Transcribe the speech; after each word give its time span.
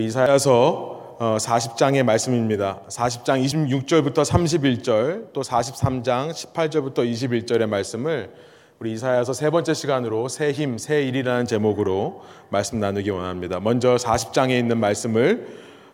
이사야서 0.00 1.18
40장의 1.18 2.02
말씀입니다. 2.02 2.80
40장 2.88 3.44
26절부터 3.44 4.24
31절, 4.24 5.32
또 5.32 5.42
43장 5.42 6.30
18절부터 6.30 6.98
21절의 6.98 7.66
말씀을 7.66 8.30
우리 8.78 8.92
이사야서 8.92 9.34
세 9.34 9.50
번째 9.50 9.74
시간으로 9.74 10.28
새 10.28 10.52
힘, 10.52 10.78
새 10.78 11.02
일이라는 11.02 11.44
제목으로 11.44 12.22
말씀 12.48 12.80
나누기 12.80 13.10
원합니다. 13.10 13.60
먼저 13.60 13.96
40장에 13.96 14.58
있는 14.58 14.78
말씀을 14.78 15.46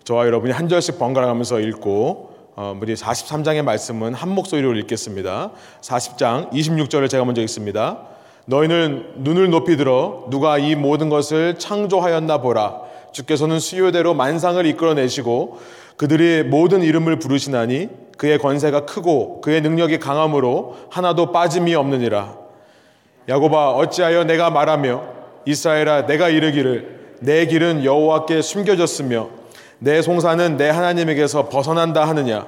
저와 0.04 0.26
여러분이 0.26 0.52
한 0.52 0.68
절씩 0.68 1.00
번갈아 1.00 1.26
가면서 1.26 1.58
읽고 1.58 2.36
어, 2.54 2.78
우리 2.80 2.94
43장의 2.94 3.62
말씀은 3.62 4.14
한 4.14 4.28
목소리로 4.28 4.74
읽겠습니다. 4.74 5.50
40장 5.80 6.52
26절을 6.52 7.10
제가 7.10 7.24
먼저 7.24 7.42
읽습니다. 7.42 8.06
너희는 8.44 9.14
눈을 9.16 9.50
높이 9.50 9.76
들어 9.76 10.28
누가 10.30 10.56
이 10.56 10.76
모든 10.76 11.08
것을 11.08 11.58
창조하였나 11.58 12.40
보라. 12.40 12.86
주께서는 13.16 13.60
수요대로 13.60 14.12
만상을 14.12 14.64
이끌어내시고 14.66 15.58
그들이 15.96 16.42
모든 16.42 16.82
이름을 16.82 17.18
부르시나니 17.18 17.88
그의 18.18 18.38
권세가 18.38 18.84
크고 18.84 19.40
그의 19.40 19.62
능력이 19.62 19.98
강함으로 19.98 20.76
하나도 20.90 21.32
빠짐이 21.32 21.74
없느니라. 21.74 22.36
야고바 23.26 23.70
어찌하여 23.70 24.24
내가 24.24 24.50
말하며 24.50 25.02
이스라엘아 25.46 26.04
내가 26.04 26.28
이르기를 26.28 27.16
내 27.20 27.46
길은 27.46 27.84
여호와께 27.84 28.42
숨겨졌으며 28.42 29.30
내 29.78 30.02
송사는 30.02 30.58
내 30.58 30.68
하나님에게서 30.68 31.48
벗어난다 31.48 32.06
하느냐 32.06 32.46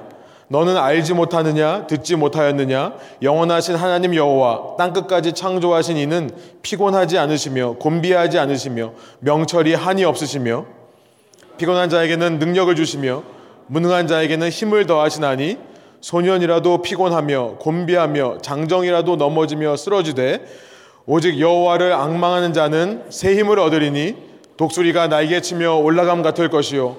너는 0.51 0.77
알지 0.77 1.13
못하느냐? 1.13 1.85
듣지 1.85 2.15
못하였느냐? 2.15 2.93
영원하신 3.21 3.75
하나님 3.75 4.15
여호와 4.15 4.77
땅 4.77 4.93
끝까지 4.93 5.33
창조하신 5.33 5.97
이는 5.97 6.31
피곤하지 6.63 7.19
않으시며 7.19 7.73
곤비하지 7.73 8.39
않으시며 8.39 8.93
명철이 9.19 9.75
한이 9.75 10.03
없으시며 10.03 10.65
피곤한 11.57 11.89
자에게는 11.89 12.39
능력을 12.39 12.75
주시며 12.75 13.23
무능한 13.67 14.07
자에게는 14.07 14.49
힘을 14.49 14.87
더하시나니 14.87 15.57
소년이라도 16.01 16.81
피곤하며 16.81 17.57
곤비하며 17.59 18.39
장정이라도 18.41 19.17
넘어지며 19.17 19.75
쓰러지되 19.75 20.45
오직 21.05 21.39
여호와를 21.39 21.93
악망하는 21.93 22.53
자는 22.53 23.03
새 23.09 23.35
힘을 23.35 23.59
얻으리니 23.59 24.15
독수리가 24.57 25.09
날개 25.09 25.41
치며 25.41 25.75
올라감 25.75 26.23
같을 26.23 26.49
것이요. 26.49 26.95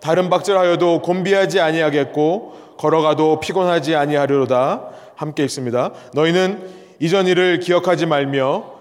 다른 0.00 0.30
박질하여도 0.30 1.02
곤비하지 1.02 1.60
아니하겠고 1.60 2.62
걸어가도 2.82 3.38
피곤하지 3.38 3.94
아니하리로다 3.94 4.82
함께 5.14 5.44
읽습니다. 5.44 5.92
너희는 6.14 6.68
이전 6.98 7.28
일을 7.28 7.60
기억하지 7.60 8.06
말며 8.06 8.72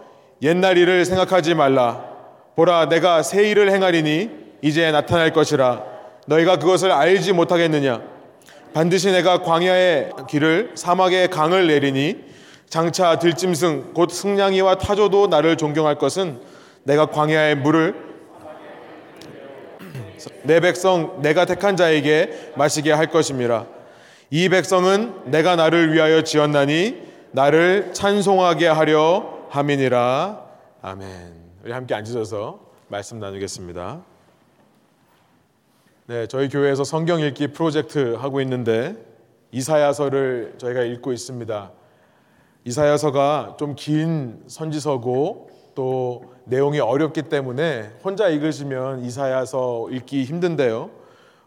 옛날 0.42 0.80
일을 0.80 1.06
생각하지 1.06 1.54
말라. 1.54 2.04
보라 2.56 2.90
내가 2.90 3.22
새 3.22 3.48
일을 3.48 3.72
행하리니 3.72 4.32
이제 4.64 4.90
나타날 4.92 5.34
것이라. 5.34 5.84
너희가 6.26 6.58
그것을 6.58 6.92
알지 6.92 7.34
못하겠느냐? 7.34 8.02
반드시 8.74 9.12
내가 9.12 9.44
광야의 9.44 10.14
길을 10.28 10.72
사막의 10.74 11.30
강을 11.30 11.68
내리니 11.68 12.18
장차 12.70 13.20
들짐승 13.20 13.94
곧 13.94 14.10
승냥이와 14.10 14.80
타조도 14.80 15.28
나를 15.28 15.58
존경할 15.58 16.00
것은 16.00 16.40
내가 16.84 17.06
광야의 17.06 17.56
물을 17.58 17.94
내 20.42 20.60
백성 20.60 21.22
내가 21.22 21.46
택한 21.46 21.76
자에게 21.78 22.54
마시게 22.56 22.92
할 22.92 23.08
것임이라. 23.08 23.81
이 24.34 24.48
백성은 24.48 25.30
내가 25.30 25.58
나를 25.58 25.92
위하여 25.92 26.22
지었나니 26.24 27.04
나를 27.32 27.94
찬송하게 27.94 28.66
하려 28.68 29.40
함이니라. 29.50 30.46
아멘. 30.82 31.34
우리 31.66 31.72
함께 31.74 31.94
앉으셔서 31.96 32.62
말씀 32.88 33.20
나누겠습니다. 33.20 34.02
네, 36.08 36.28
저희 36.28 36.48
교회에서 36.48 36.86
성경 36.86 37.20
읽기 37.20 37.48
프로젝트 37.48 38.14
하고 38.14 38.40
있는데 38.40 38.96
이사야서를 39.52 40.56
저희가 40.58 40.84
읽고 40.84 41.12
있습니다. 41.12 41.72
이사야서가 42.64 43.58
좀 43.60 43.76
긴 43.76 44.44
선지서고 44.48 45.50
또 45.76 46.34
내용이 46.46 46.80
어렵기 46.80 47.24
때문에 47.24 47.92
혼자 48.02 48.30
읽으시면 48.30 49.04
이사야서 49.04 49.90
읽기 49.92 50.24
힘든데요. 50.24 51.01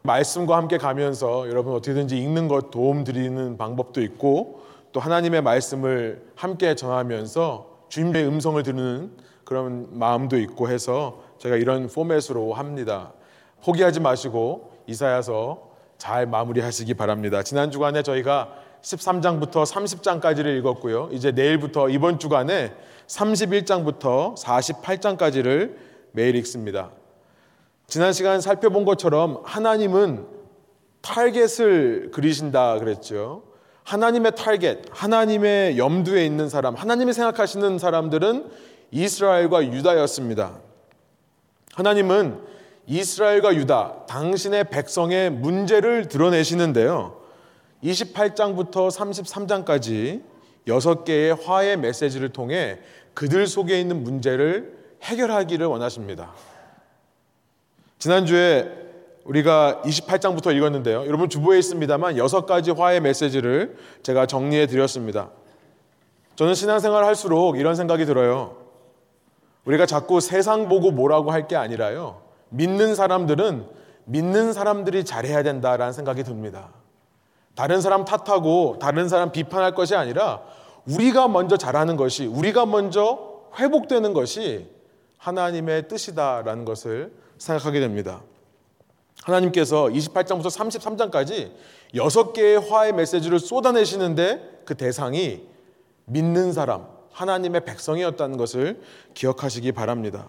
말씀과 0.07 0.59
함께 0.59 0.77
가면서 0.77 1.49
여러분 1.49 1.73
어떻게든지 1.73 2.19
읽는 2.19 2.47
것 2.47 2.71
도움 2.71 3.05
드리는 3.05 3.57
방법도 3.57 4.03
있고 4.03 4.61
또 4.93 5.01
하나님의 5.01 5.41
말씀을 5.41 6.23
함께 6.37 6.75
전하면서 6.75 7.87
주님의 7.89 8.27
음성을 8.27 8.63
듣는 8.63 9.13
그런 9.45 9.89
마음도 9.99 10.39
있고 10.39 10.69
해서 10.69 11.23
제가 11.39 11.57
이런 11.57 11.89
포맷으로 11.89 12.53
합니다. 12.53 13.15
포기하지 13.63 14.01
마시고 14.01 14.73
이사야서 14.87 15.71
잘 15.97 16.27
마무리하시기 16.27 16.93
바랍니다. 16.95 17.43
지난 17.43 17.71
주간에 17.71 18.03
저희가 18.03 18.53
13장부터 18.83 19.65
30장까지를 19.65 20.59
읽었고요. 20.59 21.09
이제 21.13 21.33
내일부터 21.33 21.89
이번 21.89 22.19
주간에 22.19 22.75
31장부터 23.07 24.37
48장까지를 24.37 25.77
매일 26.13 26.35
읽습니다. 26.37 26.91
지난 27.87 28.13
시간 28.13 28.41
살펴본 28.41 28.85
것처럼 28.85 29.43
하나님은 29.45 30.27
타겟을 31.03 32.11
그리신다 32.13 32.79
그랬죠. 32.79 33.43
하나님의 33.85 34.35
타겟, 34.35 34.83
하나님의 34.91 35.77
염두에 35.77 36.25
있는 36.25 36.49
사람, 36.49 36.75
하나님이 36.75 37.13
생각하시는 37.13 37.79
사람들은 37.79 38.51
이스라엘과 38.91 39.67
유다였습니다. 39.67 40.59
하나님은 41.75 42.41
이스라엘과 42.87 43.55
유다, 43.57 44.07
당신의 44.07 44.71
백성의 44.71 45.31
문제를 45.31 46.09
드러내시는데요. 46.09 47.21
28장부터 47.83 48.91
33장까지 48.91 50.23
6개의 50.67 51.45
화의 51.45 51.77
메시지를 51.77 52.31
통해 52.31 52.79
그들 53.13 53.47
속에 53.47 53.79
있는 53.79 54.03
문제를 54.03 54.79
해결하기를 55.03 55.67
원하십니다. 55.67 56.33
지난주에 57.99 58.71
우리가 59.25 59.81
28장부터 59.85 60.55
읽었는데요. 60.55 61.07
여러분 61.07 61.29
주보에 61.29 61.59
있습니다만 61.59 62.19
여섯 62.19 62.45
가지 62.45 62.71
화해 62.71 63.01
메시지를 63.01 63.77
제가 64.03 64.27
정리해 64.27 64.67
드렸습니다. 64.67 65.31
저는 66.37 66.55
신앙생활 66.55 67.05
할수록 67.05 67.59
이런 67.59 67.75
생각이 67.75 68.05
들어요. 68.05 68.57
우리가 69.65 69.87
자꾸 69.87 70.21
세상 70.21 70.69
보고 70.69 70.91
뭐라고 70.91 71.31
할 71.31 71.47
게 71.49 71.57
아니라요. 71.57 72.21
믿는 72.51 72.95
사람들은 72.95 73.67
믿는 74.05 74.53
사람들이 74.53 75.05
잘해야 75.05 75.43
된다라는 75.43 75.93
생각이 75.95 76.23
듭니다. 76.23 76.69
다른 77.55 77.81
사람 77.81 78.05
탓하고 78.05 78.79
다른 78.81 79.09
사람 79.09 79.33
비판할 79.33 79.75
것이 79.75 79.95
아니라 79.95 80.43
우리가 80.87 81.29
먼저 81.29 81.57
잘하는 81.57 81.97
것이 81.97 82.27
우리가 82.27 82.67
먼저 82.67 83.41
회복되는 83.59 84.13
것이 84.13 84.69
하나님의 85.17 85.89
뜻이다라는 85.89 86.67
것을 86.67 87.13
생각하게 87.39 87.81
됩니다. 87.81 88.23
하나님께서 89.23 89.87
28장부터 89.87 90.47
33장까지 90.47 91.53
6개의 91.95 92.69
화의 92.69 92.93
메시지를 92.93 93.39
쏟아내시는데 93.39 94.63
그 94.65 94.75
대상이 94.75 95.43
믿는 96.07 96.53
사람, 96.53 96.87
하나님의 97.13 97.65
백성이었다는 97.65 98.37
것을 98.37 98.81
기억하시기 99.15 99.73
바랍니다. 99.73 100.29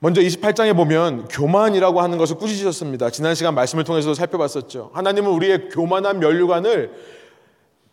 먼저 0.00 0.20
28장에 0.20 0.76
보면 0.76 1.26
교만이라고 1.28 2.00
하는 2.00 2.18
것을 2.18 2.36
꾸짖으셨습니다. 2.36 3.10
지난 3.10 3.34
시간 3.34 3.54
말씀을 3.54 3.84
통해서 3.84 4.14
살펴봤었죠. 4.14 4.90
하나님은 4.92 5.30
우리의 5.30 5.70
교만한 5.70 6.20
면류관을 6.20 6.92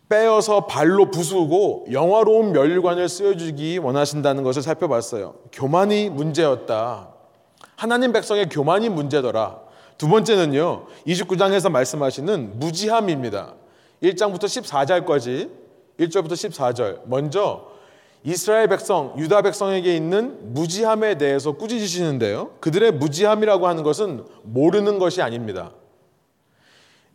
빼어서 0.07 0.67
발로 0.67 1.09
부수고 1.09 1.87
영화로운 1.91 2.51
면류관을 2.51 3.09
쓰여주기 3.09 3.79
원하신다는 3.79 4.43
것을 4.43 4.61
살펴봤어요. 4.61 5.35
교만이 5.51 6.09
문제였다. 6.11 7.14
하나님 7.75 8.12
백성의 8.13 8.50
교만이 8.50 8.89
문제더라. 8.89 9.60
두 9.98 10.07
번째는요, 10.07 10.88
29장에서 11.07 11.69
말씀하시는 11.72 12.60
무지함입니다. 12.60 13.54
1장부터 14.04 14.44
14절까지, 14.44 15.50
1절부터 16.00 16.33
14절. 16.33 17.01
먼저 17.06 17.68
이스라엘 18.24 18.68
백성, 18.68 19.13
유다 19.18 19.44
백성에게 19.44 19.95
있는 19.95 20.54
무지함에 20.54 21.18
대해서 21.18 21.54
꾸짖으시는데요. 21.54 22.51
그들의 22.60 22.94
무지함이라고 22.94 23.68
하는 23.68 23.83
것은 23.83 24.25
모르는 24.44 24.98
것이 25.00 25.21
아닙니다. 25.21 25.71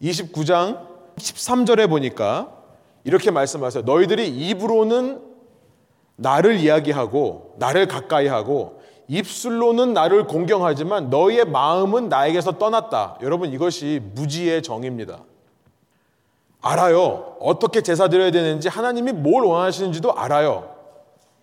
29장 0.02 0.86
13절에 1.16 1.88
보니까 1.88 2.56
이렇게 3.04 3.30
말씀하세요. 3.30 3.82
너희들이 3.84 4.28
입으로는 4.28 5.20
나를 6.16 6.56
이야기하고 6.60 7.56
나를 7.58 7.88
가까이 7.88 8.26
하고 8.26 8.79
입술로는 9.10 9.92
나를 9.92 10.28
공경하지만 10.28 11.10
너희의 11.10 11.44
마음은 11.46 12.08
나에게서 12.08 12.58
떠났다. 12.58 13.18
여러분 13.22 13.52
이것이 13.52 14.00
무지의 14.14 14.62
정입니다. 14.62 15.24
알아요. 16.60 17.36
어떻게 17.40 17.80
제사 17.82 18.08
드려야 18.08 18.30
되는지 18.30 18.68
하나님이 18.68 19.12
뭘 19.12 19.44
원하시는지도 19.44 20.12
알아요. 20.12 20.76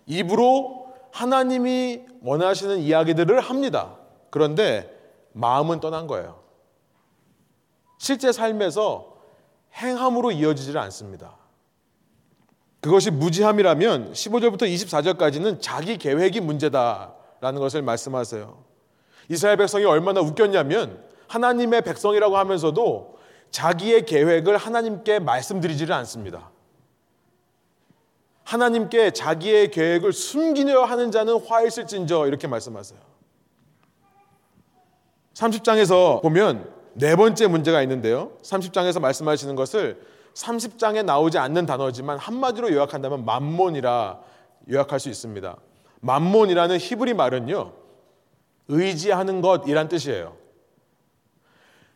입으로 0.06 0.86
하나님이 1.12 2.04
원하시는 2.22 2.78
이야기들을 2.78 3.38
합니다. 3.38 3.96
그런데 4.30 4.90
마음은 5.32 5.80
떠난 5.80 6.06
거예요. 6.06 6.40
실제 7.98 8.32
삶에서 8.32 9.18
행함으로 9.74 10.30
이어지질 10.30 10.78
않습니다. 10.78 11.36
그것이 12.80 13.10
무지함이라면 13.10 14.12
15절부터 14.14 14.62
24절까지는 14.62 15.60
자기 15.60 15.98
계획이 15.98 16.40
문제다 16.40 17.17
라는 17.40 17.60
것을 17.60 17.82
말씀하세요. 17.82 18.64
이스라엘 19.28 19.56
백성이 19.56 19.84
얼마나 19.84 20.20
웃겼냐면 20.20 21.02
하나님의 21.28 21.82
백성이라고 21.82 22.36
하면서도 22.36 23.18
자기의 23.50 24.06
계획을 24.06 24.56
하나님께 24.56 25.20
말씀드리지를 25.20 25.94
않습니다. 25.94 26.50
하나님께 28.44 29.10
자기의 29.10 29.70
계획을 29.70 30.12
숨기려 30.12 30.84
하는 30.84 31.10
자는 31.10 31.38
화 31.40 31.62
있을진저 31.62 32.26
이렇게 32.26 32.46
말씀하세요. 32.46 32.98
30장에서 35.34 36.22
보면 36.22 36.72
네 36.94 37.14
번째 37.14 37.46
문제가 37.46 37.82
있는데요. 37.82 38.32
30장에서 38.42 39.00
말씀하시는 39.00 39.54
것을 39.54 40.02
30장에 40.34 41.04
나오지 41.04 41.38
않는 41.38 41.66
단어지만 41.66 42.18
한마디로 42.18 42.72
요약한다면 42.72 43.24
만몬이라 43.24 44.18
요약할 44.70 44.98
수 44.98 45.08
있습니다. 45.08 45.56
만몬이라는 46.00 46.78
히브리 46.78 47.14
말은요. 47.14 47.72
의지하는 48.68 49.40
것이란 49.40 49.88
뜻이에요. 49.88 50.36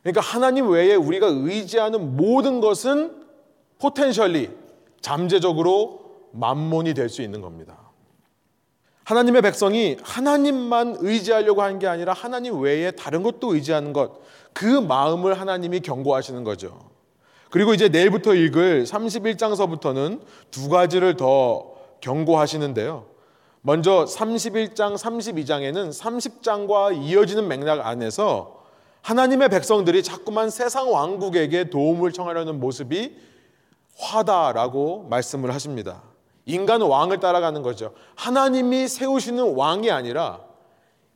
그러니까 0.03 0.21
하나님 0.21 0.69
외에 0.69 0.95
우리가 0.95 1.29
의지하는 1.29 2.17
모든 2.17 2.61
것은 2.61 3.23
포텐셜리 3.79 4.51
잠재적으로 5.01 6.03
만몬이 6.33 6.95
될 6.95 7.09
수 7.09 7.23
있는 7.23 7.41
겁니다. 7.41 7.79
하나님의 9.05 9.43
백성이 9.43 9.97
하나님만 10.03 10.97
의지하려고 11.01 11.63
하는 11.63 11.79
게 11.79 11.87
아니라 11.87 12.13
하나님 12.13 12.61
외에 12.61 12.93
다른 12.93 13.23
것도 13.23 13.55
의지하는 13.55 13.93
것, 13.93 14.21
그 14.53 14.65
마음을 14.65 15.39
하나님이 15.39 15.81
경고하시는 15.81 16.45
거죠. 16.45 16.91
그리고 17.51 17.75
이제 17.75 17.89
내일부터 17.89 18.35
읽을 18.35 18.85
31장서부터는 18.85 20.21
두 20.51 20.69
가지를 20.69 21.17
더 21.17 21.75
경고하시는데요. 22.01 23.12
먼저 23.64 24.05
31장, 24.05 24.97
32장에는 24.97 25.91
30장과 25.91 27.00
이어지는 27.00 27.47
맥락 27.47 27.87
안에서 27.87 28.61
하나님의 29.03 29.50
백성들이 29.50 30.03
자꾸만 30.03 30.50
세상 30.50 30.93
왕국에게 30.93 31.70
도움을 31.70 32.12
청하려는 32.12 32.59
모습이 32.59 33.17
화다라고 33.97 35.06
말씀을 35.09 35.55
하십니다. 35.55 36.03
인간 36.44 36.82
왕을 36.82 37.20
따라가는 37.20 37.62
거죠. 37.62 37.93
하나님이 38.17 38.88
세우시는 38.88 39.55
왕이 39.55 39.93
아니라 39.93 40.41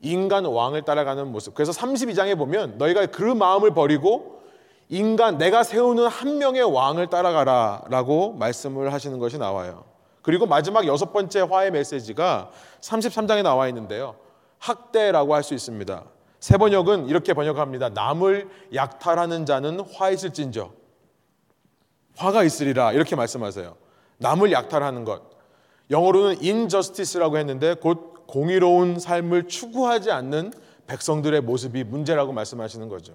인간 0.01 0.45
왕을 0.45 0.83
따라가는 0.83 1.33
모습. 1.33 1.55
그래서 1.55 1.73
32장에 1.73 2.39
보면 2.39 2.79
너희가 2.79 3.07
그 3.07 3.23
마음을 3.25 3.75
버리고 3.75 4.41
인간 4.89 5.37
내가 5.37 5.65
세우는 5.65 6.07
한 6.07 6.39
명의 6.39 6.63
왕을 6.63 7.09
따라가라라고 7.09 8.35
말씀을 8.35 8.93
하시는 8.93 9.19
것이 9.19 9.37
나와요. 9.37 9.96
그리고 10.27 10.45
마지막 10.45 10.89
여섯 10.89 11.13
번째 11.13 11.43
화의 11.43 11.71
메시지가 11.71 12.51
33장에 12.81 13.45
나와 13.45 13.69
있는데요. 13.69 14.17
학대라고 14.59 15.33
할 15.33 15.45
수 15.45 15.55
있습니다. 15.55 16.03
세 16.41 16.57
번역은 16.57 17.07
이렇게 17.07 17.33
번역합니다. 17.33 17.91
남을 17.91 18.51
약탈하는 18.75 19.47
자는 19.47 19.79
화 19.95 20.11
있을진저. 20.11 20.73
화가 22.17 22.43
있으리라. 22.43 22.91
이렇게 22.93 23.15
말씀하세요. 23.15 23.77
남을 24.17 24.51
약탈하는 24.51 25.05
것. 25.05 25.23
영어로는 25.93 26.39
injustice라고 26.43 27.39
했는데 27.39 27.75
곧 27.75 28.27
공의로운 28.27 28.99
삶을 28.99 29.47
추구하지 29.47 30.11
않는 30.11 30.53
백성들의 30.89 31.41
모습이 31.43 31.85
문제라고 31.85 32.33
말씀하시는 32.33 32.89
거죠. 32.89 33.15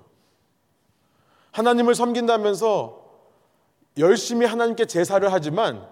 하나님을 1.51 1.93
섬긴다면서 1.93 3.01
열심히 3.97 4.45
하나님께 4.45 4.85
제사를 4.85 5.29
하지만 5.33 5.85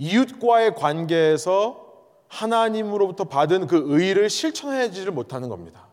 이웃과의 0.00 0.74
관계에서 0.76 1.88
하나님으로부터 2.28 3.24
받은 3.24 3.66
그 3.66 3.84
의를 3.86 4.30
실천하지를 4.30 5.12
못하는 5.12 5.48
겁니다. 5.50 5.88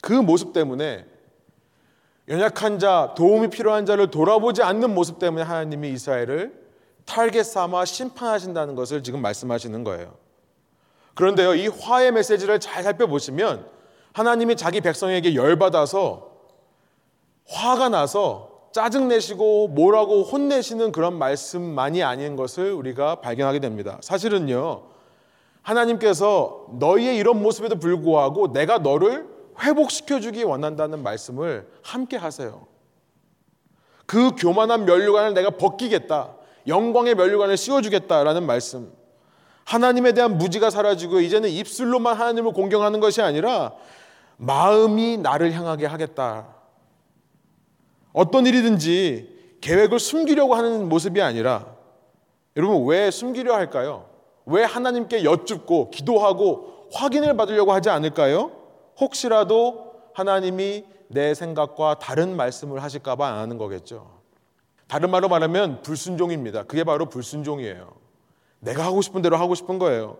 그 0.00 0.12
모습 0.12 0.52
때문에 0.52 1.04
연약한 2.28 2.78
자, 2.78 3.12
도움이 3.16 3.50
필요한 3.50 3.84
자를 3.84 4.10
돌아보지 4.10 4.62
않는 4.62 4.94
모습 4.94 5.18
때문에 5.18 5.42
하나님이 5.42 5.90
이스라엘을 5.90 6.64
탈겟 7.04 7.42
삼아 7.42 7.84
심판하신다는 7.84 8.76
것을 8.76 9.02
지금 9.02 9.20
말씀하시는 9.20 9.82
거예요. 9.82 10.16
그런데요, 11.14 11.54
이 11.54 11.66
화의 11.68 12.12
메시지를 12.12 12.60
잘 12.60 12.82
살펴보시면 12.84 13.68
하나님이 14.12 14.56
자기 14.56 14.80
백성에게 14.80 15.34
열받아서 15.34 16.30
화가 17.48 17.88
나서 17.88 18.53
짜증내시고 18.74 19.68
뭐라고 19.68 20.24
혼내시는 20.24 20.90
그런 20.90 21.16
말씀만이 21.16 22.02
아닌 22.02 22.34
것을 22.34 22.72
우리가 22.72 23.20
발견하게 23.20 23.60
됩니다. 23.60 23.98
사실은요, 24.00 24.82
하나님께서 25.62 26.66
너희의 26.80 27.16
이런 27.16 27.40
모습에도 27.40 27.76
불구하고 27.76 28.52
내가 28.52 28.78
너를 28.78 29.28
회복시켜주기 29.62 30.42
원한다는 30.42 31.04
말씀을 31.04 31.68
함께 31.82 32.16
하세요. 32.16 32.66
그 34.06 34.32
교만한 34.34 34.86
면류관을 34.86 35.34
내가 35.34 35.50
벗기겠다. 35.50 36.34
영광의 36.66 37.14
면류관을 37.14 37.56
씌워주겠다라는 37.56 38.44
말씀. 38.44 38.92
하나님에 39.62 40.14
대한 40.14 40.36
무지가 40.36 40.70
사라지고 40.70 41.20
이제는 41.20 41.48
입술로만 41.48 42.16
하나님을 42.16 42.52
공경하는 42.52 42.98
것이 42.98 43.22
아니라 43.22 43.72
마음이 44.36 45.18
나를 45.18 45.52
향하게 45.52 45.86
하겠다. 45.86 46.63
어떤 48.14 48.46
일이든지 48.46 49.58
계획을 49.60 49.98
숨기려고 49.98 50.54
하는 50.54 50.88
모습이 50.88 51.20
아니라 51.20 51.66
여러분 52.56 52.86
왜 52.86 53.10
숨기려 53.10 53.52
할까요? 53.52 54.06
왜 54.46 54.62
하나님께 54.62 55.24
여쭙고 55.24 55.90
기도하고 55.90 56.88
확인을 56.92 57.36
받으려고 57.36 57.72
하지 57.72 57.90
않을까요? 57.90 58.52
혹시라도 59.00 59.94
하나님이 60.14 60.84
내 61.08 61.34
생각과 61.34 61.98
다른 61.98 62.36
말씀을 62.36 62.82
하실까봐 62.82 63.26
안 63.26 63.38
하는 63.38 63.58
거겠죠. 63.58 64.08
다른 64.86 65.10
말로 65.10 65.28
말하면 65.28 65.82
불순종입니다. 65.82 66.64
그게 66.64 66.84
바로 66.84 67.06
불순종이에요. 67.06 67.94
내가 68.60 68.84
하고 68.84 69.02
싶은 69.02 69.22
대로 69.22 69.36
하고 69.36 69.56
싶은 69.56 69.78
거예요. 69.80 70.18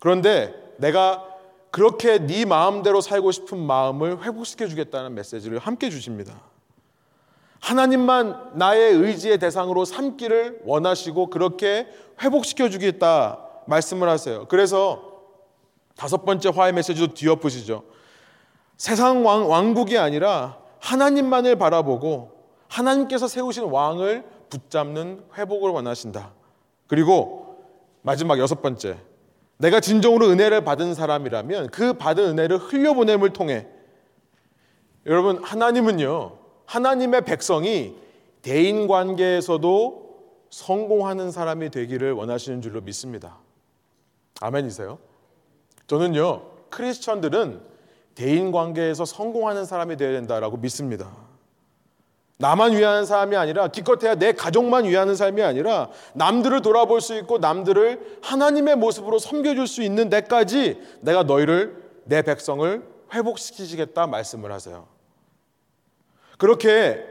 그런데 0.00 0.54
내가 0.78 1.24
그렇게 1.70 2.18
네 2.18 2.44
마음대로 2.44 3.00
살고 3.00 3.30
싶은 3.30 3.58
마음을 3.58 4.24
회복시켜 4.24 4.66
주겠다는 4.66 5.14
메시지를 5.14 5.58
함께 5.60 5.88
주십니다. 5.88 6.49
하나님만 7.60 8.52
나의 8.54 8.94
의지의 8.94 9.38
대상으로 9.38 9.84
삼기를 9.84 10.62
원하시고 10.64 11.28
그렇게 11.28 11.86
회복시켜 12.22 12.68
주겠다 12.68 13.46
말씀을 13.66 14.08
하세요. 14.08 14.46
그래서 14.48 15.10
다섯 15.96 16.24
번째 16.24 16.50
화의 16.54 16.72
메시지도 16.72 17.14
뒤엎으시죠. 17.14 17.84
세상 18.76 19.24
왕, 19.26 19.48
왕국이 19.48 19.98
아니라 19.98 20.58
하나님만을 20.78 21.56
바라보고 21.56 22.32
하나님께서 22.68 23.28
세우신 23.28 23.64
왕을 23.64 24.24
붙잡는 24.48 25.24
회복을 25.36 25.70
원하신다. 25.70 26.32
그리고 26.86 27.64
마지막 28.02 28.38
여섯 28.38 28.62
번째. 28.62 28.96
내가 29.58 29.80
진정으로 29.80 30.30
은혜를 30.30 30.64
받은 30.64 30.94
사람이라면 30.94 31.68
그 31.68 31.92
받은 31.92 32.24
은혜를 32.24 32.56
흘려보냄을 32.56 33.34
통해 33.34 33.66
여러분, 35.06 35.42
하나님은요, 35.42 36.39
하나님의 36.70 37.24
백성이 37.24 37.96
대인 38.42 38.86
관계에서도 38.86 40.08
성공하는 40.50 41.32
사람이 41.32 41.70
되기를 41.70 42.12
원하시는 42.12 42.62
줄로 42.62 42.80
믿습니다. 42.80 43.38
아멘이세요? 44.40 44.98
저는요, 45.88 46.42
크리스천들은 46.70 47.60
대인 48.14 48.52
관계에서 48.52 49.04
성공하는 49.04 49.64
사람이 49.64 49.96
되어야 49.96 50.12
된다라고 50.12 50.58
믿습니다. 50.58 51.10
나만 52.38 52.72
위하는 52.72 53.04
사람이 53.04 53.34
아니라 53.34 53.66
기껏해야 53.66 54.14
내 54.14 54.32
가족만 54.32 54.84
위하는 54.84 55.16
삶이 55.16 55.42
아니라 55.42 55.90
남들을 56.14 56.62
돌아볼 56.62 57.00
수 57.00 57.18
있고 57.18 57.38
남들을 57.38 58.20
하나님의 58.22 58.76
모습으로 58.76 59.18
섬겨줄 59.18 59.66
수 59.66 59.82
있는 59.82 60.08
데까지 60.08 60.80
내가 61.00 61.24
너희를 61.24 61.82
내 62.04 62.22
백성을 62.22 62.82
회복시키시겠다 63.12 64.06
말씀을 64.06 64.52
하세요. 64.52 64.99
그렇게 66.40 67.04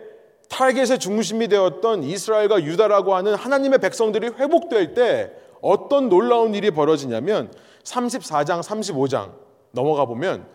타겟의 0.50 0.98
중심이 0.98 1.48
되었던 1.48 2.03
이스라엘과 2.03 2.63
유다라고 2.63 3.13
하는 3.13 3.36
하나님의 3.36 3.77
백성들이 3.77 4.29
회복될 4.29 4.95
때 4.95 5.31
어떤 5.62 6.09
놀라운 6.09 6.55
일이 6.55 6.71
벌어지냐면 6.71 7.51
34장, 7.83 8.63
35장 8.63 9.33
넘어가 9.69 10.05
보면 10.05 10.48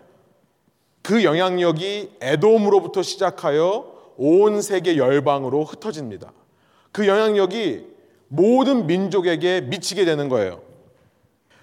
그 1.02 1.22
영향력이 1.22 2.16
에돔으로부터 2.20 3.02
시작하여 3.02 3.92
온 4.16 4.60
세계 4.60 4.96
열방으로 4.96 5.62
흩어집니다. 5.62 6.32
그 6.90 7.06
영향력이 7.06 7.86
모든 8.26 8.88
민족에게 8.88 9.60
미치게 9.60 10.04
되는 10.04 10.28
거예요. 10.28 10.60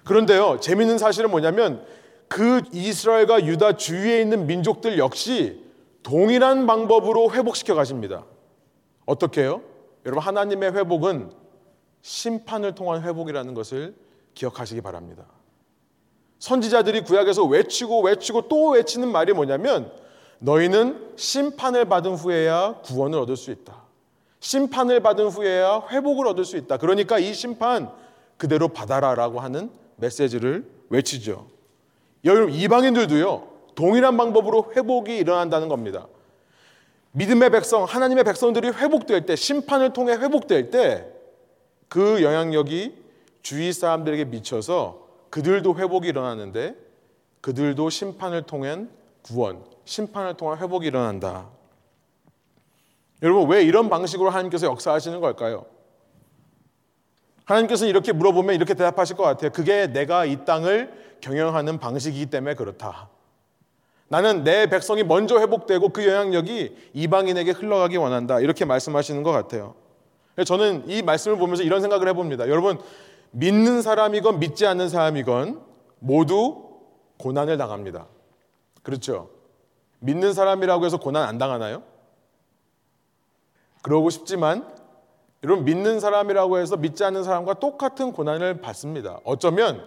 그런데요, 0.04 0.60
재밌는 0.60 0.96
사실은 0.96 1.30
뭐냐면 1.30 1.84
그 2.28 2.62
이스라엘과 2.72 3.44
유다 3.44 3.76
주위에 3.76 4.22
있는 4.22 4.46
민족들 4.46 4.96
역시 4.96 5.61
동일한 6.02 6.66
방법으로 6.66 7.32
회복시켜 7.32 7.74
가십니다. 7.74 8.24
어떻게 9.06 9.42
해요? 9.42 9.62
여러분 10.04 10.22
하나님의 10.22 10.72
회복은 10.72 11.32
심판을 12.02 12.74
통한 12.74 13.02
회복이라는 13.02 13.54
것을 13.54 13.94
기억하시기 14.34 14.80
바랍니다. 14.80 15.24
선지자들이 16.38 17.02
구약에서 17.02 17.44
외치고 17.44 18.02
외치고 18.02 18.48
또 18.48 18.70
외치는 18.70 19.12
말이 19.12 19.32
뭐냐면 19.32 19.92
너희는 20.40 21.12
심판을 21.16 21.84
받은 21.84 22.14
후에야 22.14 22.80
구원을 22.82 23.18
얻을 23.20 23.36
수 23.36 23.52
있다. 23.52 23.82
심판을 24.40 25.00
받은 25.00 25.28
후에야 25.28 25.84
회복을 25.90 26.26
얻을 26.26 26.44
수 26.44 26.56
있다. 26.56 26.78
그러니까 26.78 27.20
이 27.20 27.32
심판 27.32 27.88
그대로 28.36 28.66
받아라라고 28.66 29.38
하는 29.38 29.70
메시지를 29.96 30.68
외치죠. 30.88 31.46
여러분 32.24 32.52
이방인들도요. 32.52 33.51
동일한 33.74 34.16
방법으로 34.16 34.72
회복이 34.76 35.16
일어난다는 35.16 35.68
겁니다. 35.68 36.06
믿음의 37.12 37.50
백성, 37.50 37.84
하나님의 37.84 38.24
백성들이 38.24 38.68
회복될 38.68 39.26
때, 39.26 39.36
심판을 39.36 39.92
통해 39.92 40.12
회복될 40.14 40.70
때 40.70 41.12
그 41.92 42.22
영향력이 42.22 42.94
주위 43.42 43.70
사람들에게 43.70 44.24
미쳐서 44.24 45.08
그들도 45.28 45.76
회복이 45.76 46.08
일어나는데 46.08 46.74
그들도 47.42 47.90
심판을 47.90 48.44
통한 48.44 48.90
구원, 49.20 49.62
심판을 49.84 50.38
통한 50.38 50.56
회복이 50.56 50.86
일어난다. 50.86 51.50
여러분, 53.22 53.46
왜 53.50 53.62
이런 53.62 53.90
방식으로 53.90 54.30
하나님께서 54.30 54.68
역사하시는 54.68 55.20
걸까요? 55.20 55.66
하나님께서는 57.44 57.90
이렇게 57.90 58.12
물어보면 58.12 58.54
이렇게 58.54 58.72
대답하실 58.72 59.16
것 59.16 59.24
같아요. 59.24 59.50
그게 59.50 59.86
내가 59.86 60.24
이 60.24 60.46
땅을 60.46 61.18
경영하는 61.20 61.78
방식이기 61.78 62.30
때문에 62.30 62.54
그렇다. 62.54 63.10
나는 64.12 64.44
내 64.44 64.66
백성이 64.66 65.04
먼저 65.04 65.40
회복되고 65.40 65.88
그 65.88 66.06
영향력이 66.06 66.90
이방인에게 66.92 67.52
흘러가기 67.52 67.96
원한다. 67.96 68.40
이렇게 68.40 68.66
말씀하시는 68.66 69.22
것 69.22 69.32
같아요. 69.32 69.74
저는 70.44 70.84
이 70.86 71.00
말씀을 71.00 71.38
보면서 71.38 71.62
이런 71.62 71.80
생각을 71.80 72.08
해봅니다. 72.08 72.46
여러분, 72.50 72.78
믿는 73.30 73.80
사람이건 73.80 74.38
믿지 74.38 74.66
않는 74.66 74.90
사람이건 74.90 75.62
모두 75.98 76.72
고난을 77.16 77.56
당합니다. 77.56 78.06
그렇죠? 78.82 79.30
믿는 80.00 80.34
사람이라고 80.34 80.84
해서 80.84 80.98
고난 80.98 81.26
안 81.26 81.38
당하나요? 81.38 81.82
그러고 83.80 84.10
싶지만 84.10 84.70
여러분 85.42 85.64
믿는 85.64 86.00
사람이라고 86.00 86.58
해서 86.58 86.76
믿지 86.76 87.02
않는 87.02 87.24
사람과 87.24 87.54
똑같은 87.54 88.12
고난을 88.12 88.60
받습니다. 88.60 89.20
어쩌면 89.24 89.82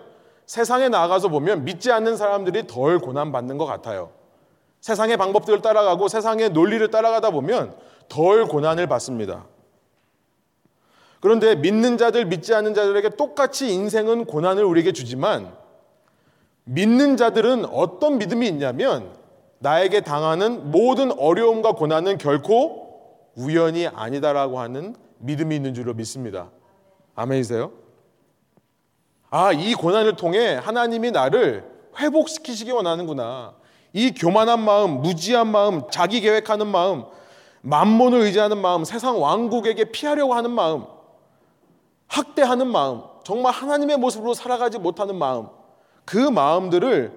세상에 0.46 0.90
나가서 0.90 1.30
보면 1.30 1.64
믿지 1.66 1.92
않는 1.92 2.18
사람들이 2.18 2.68
덜 2.68 3.00
고난 3.00 3.32
받는 3.32 3.58
것 3.58 3.66
같아요. 3.66 4.12
세상의 4.82 5.18
방법들을 5.18 5.62
따라가고 5.62 6.08
세상의 6.08 6.52
논리를 6.52 6.90
따라가다 6.92 7.32
보면 7.32 7.76
덜 8.08 8.46
고난을 8.46 8.88
받습니다. 8.88 9.46
그런데 11.20 11.56
믿는 11.56 11.98
자들, 11.98 12.26
믿지 12.26 12.54
않는 12.54 12.76
자들에게 12.76 13.10
똑같이 13.16 13.74
인생은 13.74 14.26
고난을 14.26 14.64
우리에게 14.64 14.92
주지만 14.92 15.52
믿는 16.66 17.18
자들은 17.18 17.66
어떤 17.66 18.20
믿음이 18.20 18.48
있냐면 18.48 19.12
나에게 19.60 20.02
당하는 20.02 20.70
모든 20.70 21.12
어려움과 21.12 21.72
고난은 21.72 22.20
결코 22.20 22.86
우연이 23.36 23.88
아니다라고 23.88 24.60
하는 24.60 24.96
믿음이 25.18 25.56
있는 25.56 25.74
줄로 25.74 25.96
믿습니다. 25.96 26.52
아멘이세요? 27.16 27.72
아, 29.38 29.52
이 29.52 29.74
고난을 29.74 30.16
통해 30.16 30.56
하나님이 30.56 31.12
나를 31.12 31.70
회복시키시기 32.00 32.72
원하는구나. 32.72 33.54
이 33.92 34.12
교만한 34.12 34.62
마음, 34.62 35.02
무지한 35.02 35.48
마음, 35.48 35.82
자기 35.92 36.22
계획하는 36.22 36.66
마음, 36.68 37.04
만몬을 37.60 38.22
의지하는 38.22 38.58
마음, 38.58 38.86
세상 38.86 39.22
왕국에게 39.22 39.92
피하려고 39.92 40.36
하는 40.36 40.52
마음, 40.52 40.86
학대하는 42.08 42.68
마음, 42.68 43.02
정말 43.26 43.52
하나님의 43.52 43.98
모습으로 43.98 44.34
살아가지 44.34 44.80
못하는 44.80 45.18
마음, 45.18 45.48
그 46.06 46.18
마음들을 46.18 47.12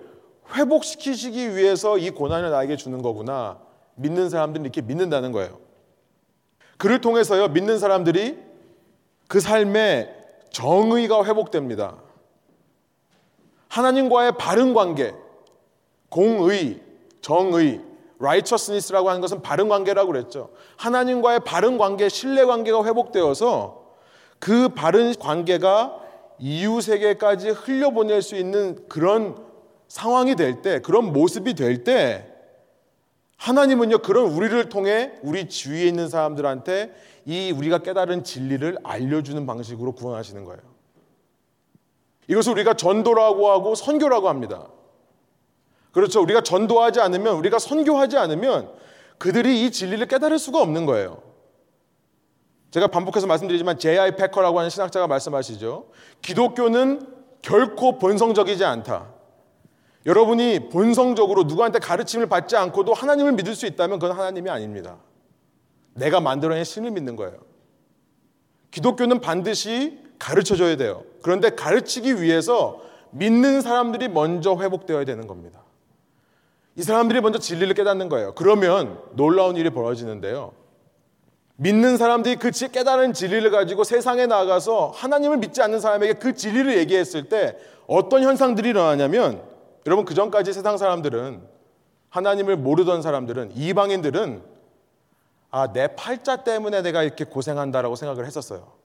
회복시키시기 0.56 1.54
위해서 1.54 1.98
이 1.98 2.10
고난을 2.10 2.50
나에게 2.50 2.74
주는 2.74 3.00
거구나. 3.00 3.58
믿는 3.94 4.28
사람들은 4.28 4.64
이렇게 4.64 4.80
믿는다는 4.80 5.30
거예요. 5.30 5.60
그를 6.78 7.00
통해서요, 7.00 7.46
믿는 7.46 7.78
사람들이 7.78 8.38
그 9.28 9.38
삶의 9.38 10.16
정의가 10.50 11.24
회복됩니다. 11.24 12.07
하나님과의 13.68 14.32
바른 14.38 14.74
관계, 14.74 15.14
공의, 16.08 16.80
정의, 17.20 17.80
righteousness라고 18.18 19.08
하는 19.08 19.20
것은 19.20 19.42
바른 19.42 19.68
관계라고 19.68 20.10
그랬죠. 20.12 20.50
하나님과의 20.76 21.40
바른 21.40 21.78
관계, 21.78 22.08
신뢰 22.08 22.44
관계가 22.44 22.84
회복되어서 22.84 23.84
그 24.38 24.70
바른 24.70 25.14
관계가 25.14 26.00
이웃에게까지 26.38 27.50
흘려보낼 27.50 28.22
수 28.22 28.36
있는 28.36 28.86
그런 28.88 29.36
상황이 29.88 30.34
될 30.36 30.62
때, 30.62 30.80
그런 30.80 31.12
모습이 31.12 31.54
될 31.54 31.84
때, 31.84 32.26
하나님은요, 33.36 33.98
그런 33.98 34.26
우리를 34.32 34.68
통해 34.68 35.12
우리 35.22 35.48
주위에 35.48 35.84
있는 35.86 36.08
사람들한테 36.08 36.92
이 37.24 37.52
우리가 37.52 37.78
깨달은 37.78 38.24
진리를 38.24 38.78
알려주는 38.82 39.46
방식으로 39.46 39.92
구원하시는 39.92 40.44
거예요. 40.44 40.60
이것을 42.28 42.52
우리가 42.52 42.74
전도라고 42.74 43.50
하고 43.50 43.74
선교라고 43.74 44.28
합니다. 44.28 44.68
그렇죠. 45.92 46.22
우리가 46.22 46.42
전도하지 46.42 47.00
않으면, 47.00 47.34
우리가 47.36 47.58
선교하지 47.58 48.18
않으면 48.18 48.70
그들이 49.16 49.64
이 49.64 49.70
진리를 49.70 50.06
깨달을 50.06 50.38
수가 50.38 50.60
없는 50.60 50.86
거예요. 50.86 51.22
제가 52.70 52.88
반복해서 52.88 53.26
말씀드리지만 53.26 53.78
J.I. 53.78 54.16
패커라고 54.16 54.58
하는 54.58 54.70
신학자가 54.70 55.06
말씀하시죠. 55.06 55.86
기독교는 56.20 57.06
결코 57.40 57.98
본성적이지 57.98 58.64
않다. 58.64 59.14
여러분이 60.06 60.68
본성적으로 60.68 61.44
누구한테 61.44 61.78
가르침을 61.78 62.28
받지 62.28 62.56
않고도 62.56 62.92
하나님을 62.92 63.32
믿을 63.32 63.54
수 63.54 63.66
있다면 63.66 63.98
그건 63.98 64.16
하나님이 64.16 64.50
아닙니다. 64.50 64.98
내가 65.94 66.20
만들어낸 66.20 66.64
신을 66.64 66.90
믿는 66.90 67.16
거예요. 67.16 67.38
기독교는 68.70 69.20
반드시 69.20 69.98
가르쳐 70.18 70.56
줘야 70.56 70.76
돼요. 70.76 71.04
그런데 71.22 71.50
가르치기 71.50 72.20
위해서 72.22 72.80
믿는 73.10 73.60
사람들이 73.60 74.08
먼저 74.08 74.56
회복되어야 74.56 75.04
되는 75.04 75.26
겁니다. 75.26 75.60
이 76.76 76.82
사람들이 76.82 77.20
먼저 77.20 77.38
진리를 77.38 77.72
깨닫는 77.74 78.08
거예요. 78.08 78.34
그러면 78.34 79.00
놀라운 79.14 79.56
일이 79.56 79.70
벌어지는데요. 79.70 80.52
믿는 81.56 81.96
사람들이 81.96 82.36
그 82.36 82.50
깨달은 82.50 83.14
진리를 83.14 83.50
가지고 83.50 83.82
세상에 83.82 84.26
나가서 84.26 84.92
하나님을 84.94 85.38
믿지 85.38 85.60
않는 85.60 85.80
사람에게 85.80 86.14
그 86.14 86.34
진리를 86.34 86.78
얘기했을 86.78 87.28
때 87.28 87.56
어떤 87.88 88.22
현상들이 88.22 88.68
일어나냐면 88.68 89.42
여러분 89.86 90.04
그 90.04 90.14
전까지 90.14 90.52
세상 90.52 90.78
사람들은 90.78 91.42
하나님을 92.10 92.56
모르던 92.56 93.02
사람들은 93.02 93.56
이방인들은 93.56 94.42
아, 95.50 95.72
내 95.72 95.88
팔자 95.96 96.44
때문에 96.44 96.82
내가 96.82 97.02
이렇게 97.02 97.24
고생한다라고 97.24 97.96
생각을 97.96 98.24
했었어요. 98.24 98.77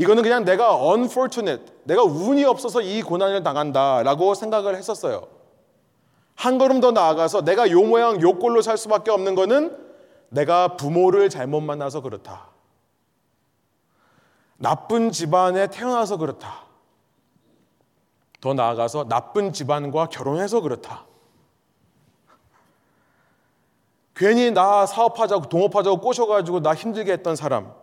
이거는 0.00 0.22
그냥 0.22 0.46
내가 0.46 0.78
unfortunate, 0.94 1.62
내가 1.84 2.02
운이 2.02 2.42
없어서 2.44 2.80
이 2.80 3.02
고난을 3.02 3.42
당한다라고 3.42 4.32
생각을 4.34 4.74
했었어요. 4.74 5.28
한 6.34 6.56
걸음 6.56 6.80
더 6.80 6.90
나아가서 6.90 7.42
내가 7.42 7.70
요 7.70 7.82
모양 7.82 8.18
요 8.22 8.38
꼴로 8.38 8.62
살 8.62 8.78
수밖에 8.78 9.10
없는 9.10 9.34
거는 9.34 9.76
내가 10.30 10.78
부모를 10.78 11.28
잘못 11.28 11.60
만나서 11.60 12.00
그렇다. 12.00 12.48
나쁜 14.56 15.10
집안에 15.10 15.66
태어나서 15.66 16.16
그렇다. 16.16 16.62
더 18.40 18.54
나아가서 18.54 19.06
나쁜 19.06 19.52
집안과 19.52 20.06
결혼해서 20.06 20.62
그렇다. 20.62 21.04
괜히 24.16 24.50
나 24.50 24.86
사업하자고 24.86 25.50
동업하자고 25.50 26.00
꼬셔가지고 26.00 26.60
나 26.62 26.74
힘들게 26.74 27.12
했던 27.12 27.36
사람. 27.36 27.79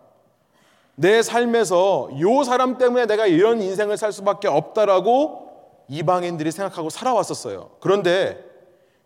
내 1.00 1.22
삶에서 1.22 2.10
요 2.20 2.44
사람 2.44 2.80
때문에 2.80 3.06
내가 3.06 3.28
이런 3.28 3.62
인생을 3.62 3.98
살 3.98 4.12
수밖에 4.12 4.48
없다라고 4.48 5.86
이방인들이 5.88 6.52
생각하고 6.52 6.90
살아왔었어요. 6.90 7.70
그런데 7.80 8.44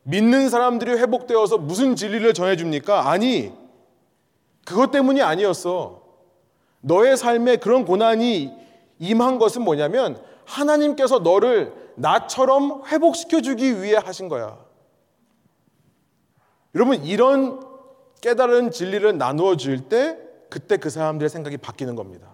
믿는 0.03 0.49
사람들이 0.49 0.91
회복되어서 0.91 1.57
무슨 1.57 1.97
진리를 1.97 2.33
전해줍니까? 2.33 3.09
아니, 3.09 3.51
그것 4.65 4.91
때문이 4.91 5.21
아니었어. 5.21 6.01
너의 6.79 7.17
삶에 7.17 7.57
그런 7.57 7.83
고난이 7.83 8.53
임한 8.99 9.37
것은 9.37 9.61
뭐냐면 9.61 10.17
하나님께서 10.45 11.19
너를 11.19 11.73
나처럼 11.95 12.83
회복시켜주기 12.87 13.83
위해 13.83 13.97
하신 14.01 14.29
거야. 14.29 14.57
여러분, 16.73 17.03
이런 17.03 17.59
깨달은 18.21 18.71
진리를 18.71 19.17
나누어 19.17 19.57
줄 19.57 19.89
때, 19.89 20.30
그때 20.51 20.75
그 20.75 20.89
사람들의 20.89 21.29
생각이 21.29 21.55
바뀌는 21.57 21.95
겁니다. 21.95 22.27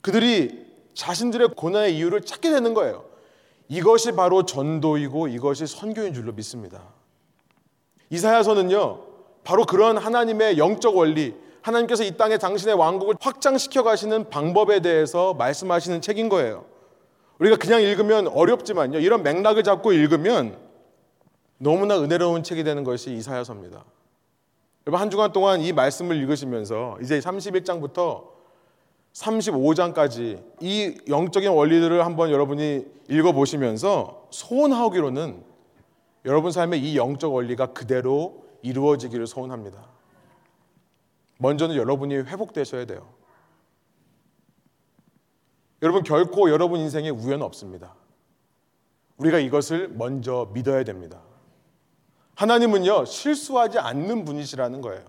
그들이 0.00 0.66
자신들의 0.92 1.50
고난의 1.56 1.96
이유를 1.96 2.22
찾게 2.22 2.50
되는 2.50 2.74
거예요. 2.74 3.04
이것이 3.68 4.12
바로 4.12 4.44
전도이고 4.44 5.28
이것이 5.28 5.68
선교인 5.68 6.12
줄로 6.12 6.32
믿습니다. 6.32 6.82
이사야서는요, 8.10 9.04
바로 9.44 9.64
그런 9.64 9.96
하나님의 9.98 10.58
영적 10.58 10.96
원리, 10.96 11.36
하나님께서 11.62 12.02
이 12.02 12.16
땅에 12.16 12.38
당신의 12.38 12.74
왕국을 12.74 13.14
확장시켜 13.20 13.84
가시는 13.84 14.30
방법에 14.30 14.80
대해서 14.80 15.32
말씀하시는 15.34 16.00
책인 16.00 16.28
거예요. 16.28 16.64
우리가 17.38 17.56
그냥 17.56 17.82
읽으면 17.82 18.26
어렵지만요. 18.26 18.98
이런 18.98 19.22
맥락을 19.22 19.62
잡고 19.62 19.92
읽으면 19.92 20.58
너무나 21.58 22.00
은혜로운 22.00 22.42
책이 22.42 22.64
되는 22.64 22.82
것이 22.82 23.12
이사야서입니다. 23.12 23.84
여러분 24.86 25.00
한 25.00 25.10
주간 25.10 25.32
동안 25.32 25.60
이 25.60 25.72
말씀을 25.72 26.16
읽으시면서 26.16 26.98
이제 27.02 27.18
31장부터 27.18 28.28
35장까지 29.12 30.42
이 30.60 30.98
영적인 31.08 31.50
원리들을 31.50 32.04
한번 32.04 32.30
여러분이 32.30 32.86
읽어 33.08 33.32
보시면서 33.32 34.28
소원하기로는 34.30 35.44
여러분 36.24 36.52
삶의 36.52 36.80
이 36.80 36.96
영적 36.96 37.34
원리가 37.34 37.72
그대로 37.72 38.44
이루어지기를 38.62 39.26
소원합니다. 39.26 39.88
먼저는 41.38 41.76
여러분이 41.76 42.14
회복되셔야 42.16 42.84
돼요. 42.84 43.08
여러분 45.82 46.02
결코 46.02 46.50
여러분 46.50 46.78
인생에 46.80 47.08
우연 47.08 47.40
없습니다. 47.42 47.94
우리가 49.16 49.38
이것을 49.38 49.88
먼저 49.88 50.50
믿어야 50.52 50.84
됩니다. 50.84 51.22
하나님은요 52.40 53.04
실수하지 53.04 53.78
않는 53.78 54.24
분이시라는 54.24 54.80
거예요. 54.80 55.04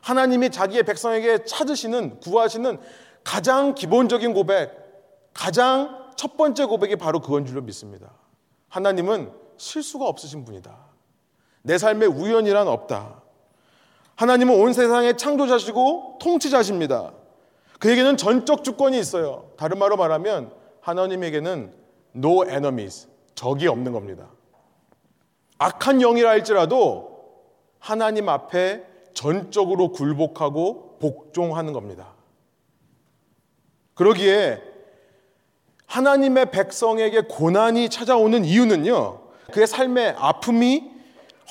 하나님이 0.00 0.50
자기의 0.50 0.82
백성에게 0.82 1.44
찾으시는 1.44 2.18
구하시는 2.18 2.80
가장 3.22 3.76
기본적인 3.76 4.34
고백, 4.34 4.72
가장 5.32 6.10
첫 6.16 6.36
번째 6.36 6.64
고백이 6.64 6.96
바로 6.96 7.20
그건 7.20 7.46
줄로 7.46 7.62
믿습니다. 7.62 8.10
하나님은 8.68 9.30
실수가 9.58 10.06
없으신 10.06 10.44
분이다. 10.44 10.76
내 11.62 11.78
삶에 11.78 12.06
우연이란 12.06 12.66
없다. 12.66 13.22
하나님은 14.16 14.60
온 14.60 14.72
세상의 14.72 15.16
창조자시고 15.16 16.18
통치자십니다. 16.20 17.12
그에게는 17.78 18.16
전적 18.16 18.64
주권이 18.64 18.98
있어요. 18.98 19.50
다른 19.56 19.78
말로 19.78 19.96
말하면 19.96 20.52
하나님에게는 20.80 21.72
no 22.16 22.44
enemies, 22.44 23.06
적이 23.36 23.68
없는 23.68 23.92
겁니다. 23.92 24.26
악한 25.58 25.98
영이라 26.00 26.28
할지라도 26.30 27.14
하나님 27.78 28.28
앞에 28.28 28.84
전적으로 29.12 29.92
굴복하고 29.92 30.96
복종하는 31.00 31.72
겁니다. 31.72 32.08
그러기에 33.94 34.60
하나님의 35.86 36.50
백성에게 36.50 37.22
고난이 37.28 37.88
찾아오는 37.88 38.44
이유는요, 38.44 39.20
그의 39.52 39.66
삶의 39.66 40.16
아픔이 40.18 40.90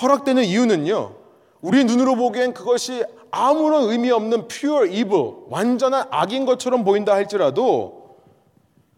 허락되는 0.01 0.43
이유는요, 0.43 1.15
우리 1.61 1.85
눈으로 1.85 2.15
보기엔 2.15 2.53
그것이 2.53 3.05
아무런 3.31 3.83
의미 3.83 4.11
없는 4.11 4.47
pure 4.47 4.91
evil, 4.91 5.33
완전한 5.49 6.07
악인 6.11 6.45
것처럼 6.45 6.83
보인다 6.83 7.13
할지라도 7.13 8.17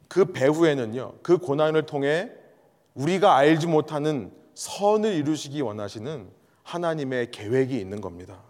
그 0.08 0.32
배후에는요, 0.32 1.14
그 1.22 1.38
고난을 1.38 1.86
통해 1.86 2.32
우리가 2.96 3.36
알지 3.36 3.68
못하는 3.68 4.32
선을 4.56 5.14
이루시기 5.14 5.62
원하시는 5.62 6.30
하나님의 6.64 7.32
계획이 7.32 7.78
있는 7.78 8.02
겁니다. 8.02 8.42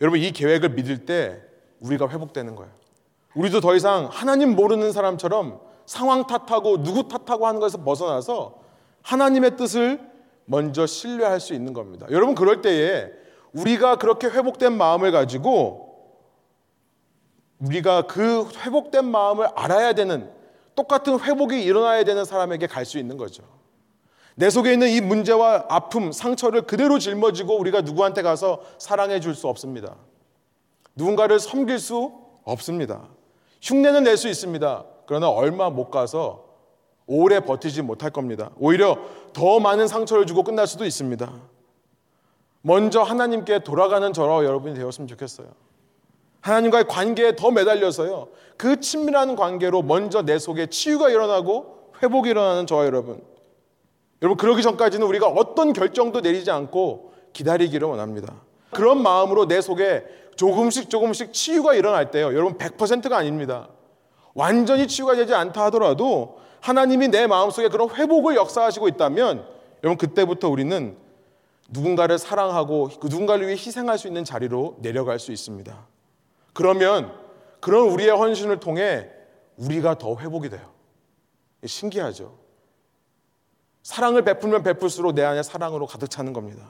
여러분, 0.00 0.20
이 0.20 0.30
계획을 0.30 0.70
믿을 0.70 1.04
때 1.04 1.42
우리가 1.80 2.08
회복되는 2.08 2.54
거예요. 2.54 2.72
우리도 3.34 3.60
더 3.60 3.74
이상 3.74 4.08
하나님 4.10 4.54
모르는 4.54 4.92
사람처럼 4.92 5.60
상황 5.86 6.26
탓하고 6.26 6.82
누구 6.82 7.08
탓하고 7.08 7.46
하는 7.46 7.60
것에서 7.60 7.82
벗어나서 7.82 8.60
하나님의 9.02 9.56
뜻을 9.56 10.00
먼저 10.44 10.86
신뢰할 10.86 11.40
수 11.40 11.54
있는 11.54 11.72
겁니다. 11.72 12.06
여러분, 12.10 12.34
그럴 12.34 12.62
때에 12.62 13.10
우리가 13.52 13.96
그렇게 13.96 14.28
회복된 14.28 14.76
마음을 14.76 15.10
가지고 15.12 15.92
우리가 17.58 18.02
그 18.02 18.48
회복된 18.64 19.04
마음을 19.04 19.46
알아야 19.54 19.92
되는 19.92 20.30
똑같은 20.74 21.20
회복이 21.20 21.62
일어나야 21.62 22.04
되는 22.04 22.24
사람에게 22.24 22.66
갈 22.66 22.84
수 22.84 22.98
있는 22.98 23.16
거죠. 23.16 23.61
내 24.34 24.48
속에 24.50 24.72
있는 24.72 24.88
이 24.88 25.00
문제와 25.00 25.66
아픔, 25.68 26.12
상처를 26.12 26.62
그대로 26.62 26.98
짊어지고 26.98 27.58
우리가 27.58 27.82
누구한테 27.82 28.22
가서 28.22 28.62
사랑해 28.78 29.20
줄 29.20 29.34
수 29.34 29.48
없습니다. 29.48 29.96
누군가를 30.94 31.38
섬길 31.40 31.78
수 31.78 32.12
없습니다. 32.44 33.08
흉내는 33.60 34.04
낼 34.04 34.16
수 34.16 34.28
있습니다. 34.28 34.84
그러나 35.06 35.28
얼마 35.28 35.70
못 35.70 35.90
가서 35.90 36.44
오래 37.06 37.40
버티지 37.40 37.82
못할 37.82 38.10
겁니다. 38.10 38.50
오히려 38.58 38.98
더 39.32 39.60
많은 39.60 39.86
상처를 39.88 40.26
주고 40.26 40.42
끝날 40.42 40.66
수도 40.66 40.84
있습니다. 40.84 41.30
먼저 42.62 43.02
하나님께 43.02 43.60
돌아가는 43.60 44.12
저와 44.12 44.44
여러분이 44.44 44.74
되었으면 44.74 45.08
좋겠어요. 45.08 45.48
하나님과의 46.40 46.84
관계에 46.88 47.36
더 47.36 47.50
매달려서요. 47.50 48.28
그 48.56 48.80
친밀한 48.80 49.36
관계로 49.36 49.82
먼저 49.82 50.22
내 50.22 50.38
속에 50.38 50.66
치유가 50.66 51.08
일어나고 51.10 51.90
회복이 52.02 52.30
일어나는 52.30 52.66
저와 52.66 52.84
여러분. 52.86 53.22
여러분 54.22 54.36
그러기 54.36 54.62
전까지는 54.62 55.06
우리가 55.06 55.26
어떤 55.26 55.72
결정도 55.72 56.20
내리지 56.20 56.50
않고 56.50 57.12
기다리기를 57.32 57.88
원합니다. 57.88 58.34
그런 58.70 59.02
마음으로 59.02 59.46
내 59.46 59.60
속에 59.60 60.04
조금씩 60.36 60.88
조금씩 60.88 61.32
치유가 61.32 61.74
일어날 61.74 62.10
때요. 62.10 62.26
여러분 62.26 62.56
100%가 62.56 63.16
아닙니다. 63.16 63.68
완전히 64.34 64.86
치유가 64.86 65.14
되지 65.14 65.34
않다 65.34 65.64
하더라도 65.66 66.38
하나님이 66.60 67.08
내 67.08 67.26
마음속에 67.26 67.68
그런 67.68 67.90
회복을 67.90 68.36
역사하시고 68.36 68.88
있다면 68.88 69.44
여러분 69.82 69.98
그때부터 69.98 70.48
우리는 70.48 70.96
누군가를 71.68 72.18
사랑하고 72.18 72.90
그 73.00 73.08
누군가를 73.08 73.46
위해 73.46 73.52
희생할 73.56 73.98
수 73.98 74.06
있는 74.06 74.24
자리로 74.24 74.76
내려갈 74.80 75.18
수 75.18 75.32
있습니다. 75.32 75.86
그러면 76.52 77.12
그런 77.60 77.88
우리의 77.88 78.10
헌신을 78.10 78.60
통해 78.60 79.08
우리가 79.56 79.98
더 79.98 80.16
회복이 80.16 80.48
돼요. 80.48 80.70
신기하죠. 81.64 82.41
사랑을 83.82 84.22
베풀면 84.22 84.62
베풀수록 84.62 85.14
내 85.14 85.22
안에 85.22 85.42
사랑으로 85.42 85.86
가득 85.86 86.08
차는 86.08 86.32
겁니다. 86.32 86.68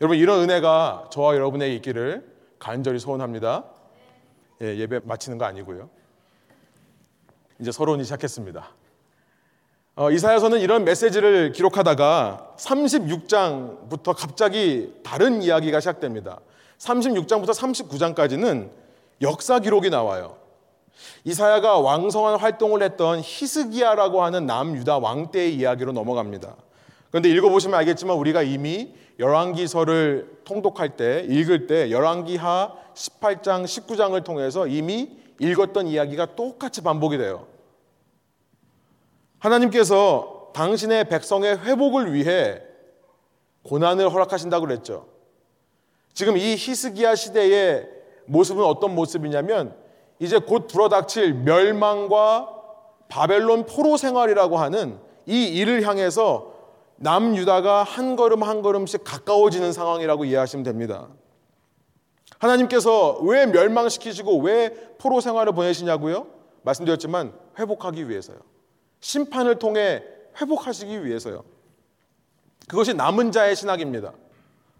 여러분 0.00 0.18
이런 0.18 0.40
은혜가 0.40 1.08
저와 1.10 1.34
여러분에게 1.34 1.74
있기를 1.76 2.34
간절히 2.58 2.98
소원합니다. 2.98 3.64
예, 4.62 4.76
예배 4.78 5.00
마치는 5.04 5.38
거 5.38 5.44
아니고요. 5.44 5.90
이제 7.58 7.70
서론이 7.70 8.04
시작했습니다. 8.04 8.68
어, 9.96 10.10
이사야서는 10.10 10.60
이런 10.60 10.84
메시지를 10.84 11.52
기록하다가 11.52 12.54
36장부터 12.58 14.14
갑자기 14.16 14.92
다른 15.04 15.42
이야기가 15.42 15.78
시작됩니다. 15.80 16.40
36장부터 16.78 17.50
39장까지는 17.50 18.70
역사 19.22 19.60
기록이 19.60 19.90
나와요. 19.90 20.36
이사야가 21.24 21.80
왕성한 21.80 22.38
활동을 22.38 22.82
했던 22.82 23.20
히스기야라고 23.22 24.22
하는 24.22 24.46
남유다 24.46 24.98
왕 24.98 25.30
때의 25.30 25.54
이야기로 25.54 25.92
넘어갑니다. 25.92 26.56
그런데 27.10 27.28
읽어보시면 27.30 27.78
알겠지만 27.78 28.16
우리가 28.16 28.42
이미 28.42 28.94
열왕기서를 29.18 30.40
통독할 30.44 30.96
때 30.96 31.24
읽을 31.28 31.66
때 31.66 31.90
열왕기하 31.90 32.72
18장 32.94 33.64
19장을 33.64 34.22
통해서 34.24 34.66
이미 34.66 35.10
읽었던 35.38 35.86
이야기가 35.86 36.34
똑같이 36.34 36.80
반복이 36.82 37.18
돼요. 37.18 37.46
하나님께서 39.38 40.50
당신의 40.54 41.08
백성의 41.08 41.58
회복을 41.58 42.12
위해 42.14 42.62
고난을 43.64 44.12
허락하신다고 44.12 44.66
그랬죠. 44.66 45.06
지금 46.12 46.36
이 46.36 46.54
히스기야 46.54 47.14
시대의 47.14 47.88
모습은 48.26 48.64
어떤 48.64 48.94
모습이냐면 48.94 49.76
이제 50.18 50.38
곧 50.38 50.68
불어닥칠 50.68 51.34
멸망과 51.34 52.50
바벨론 53.08 53.66
포로 53.66 53.96
생활이라고 53.96 54.56
하는 54.56 54.98
이 55.26 55.46
일을 55.46 55.86
향해서 55.86 56.52
남유다가 56.96 57.82
한 57.82 58.16
걸음 58.16 58.42
한 58.42 58.62
걸음씩 58.62 59.04
가까워지는 59.04 59.72
상황이라고 59.72 60.24
이해하시면 60.24 60.64
됩니다. 60.64 61.08
하나님께서 62.38 63.18
왜 63.22 63.46
멸망시키시고 63.46 64.38
왜 64.40 64.70
포로 64.98 65.20
생활을 65.20 65.52
보내시냐고요? 65.52 66.26
말씀드렸지만 66.62 67.32
회복하기 67.58 68.08
위해서요. 68.08 68.38
심판을 69.00 69.58
통해 69.58 70.02
회복하시기 70.40 71.04
위해서요. 71.04 71.44
그것이 72.68 72.94
남은 72.94 73.32
자의 73.32 73.54
신학입니다. 73.54 74.12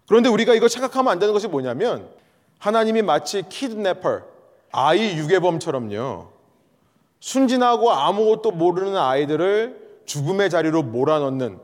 그런데 0.07 0.29
우리가 0.29 0.53
이걸 0.53 0.69
착각하면 0.69 1.11
안 1.11 1.19
되는 1.19 1.33
것이 1.33 1.47
뭐냐면 1.47 2.09
하나님이 2.59 3.01
마치 3.01 3.43
키드네퍼, 3.47 4.21
아이 4.77 5.17
유괴범처럼요. 5.17 6.27
순진하고 7.21 7.91
아무것도 7.91 8.51
모르는 8.51 8.97
아이들을 8.97 10.01
죽음의 10.05 10.49
자리로 10.49 10.83
몰아넣는 10.83 11.59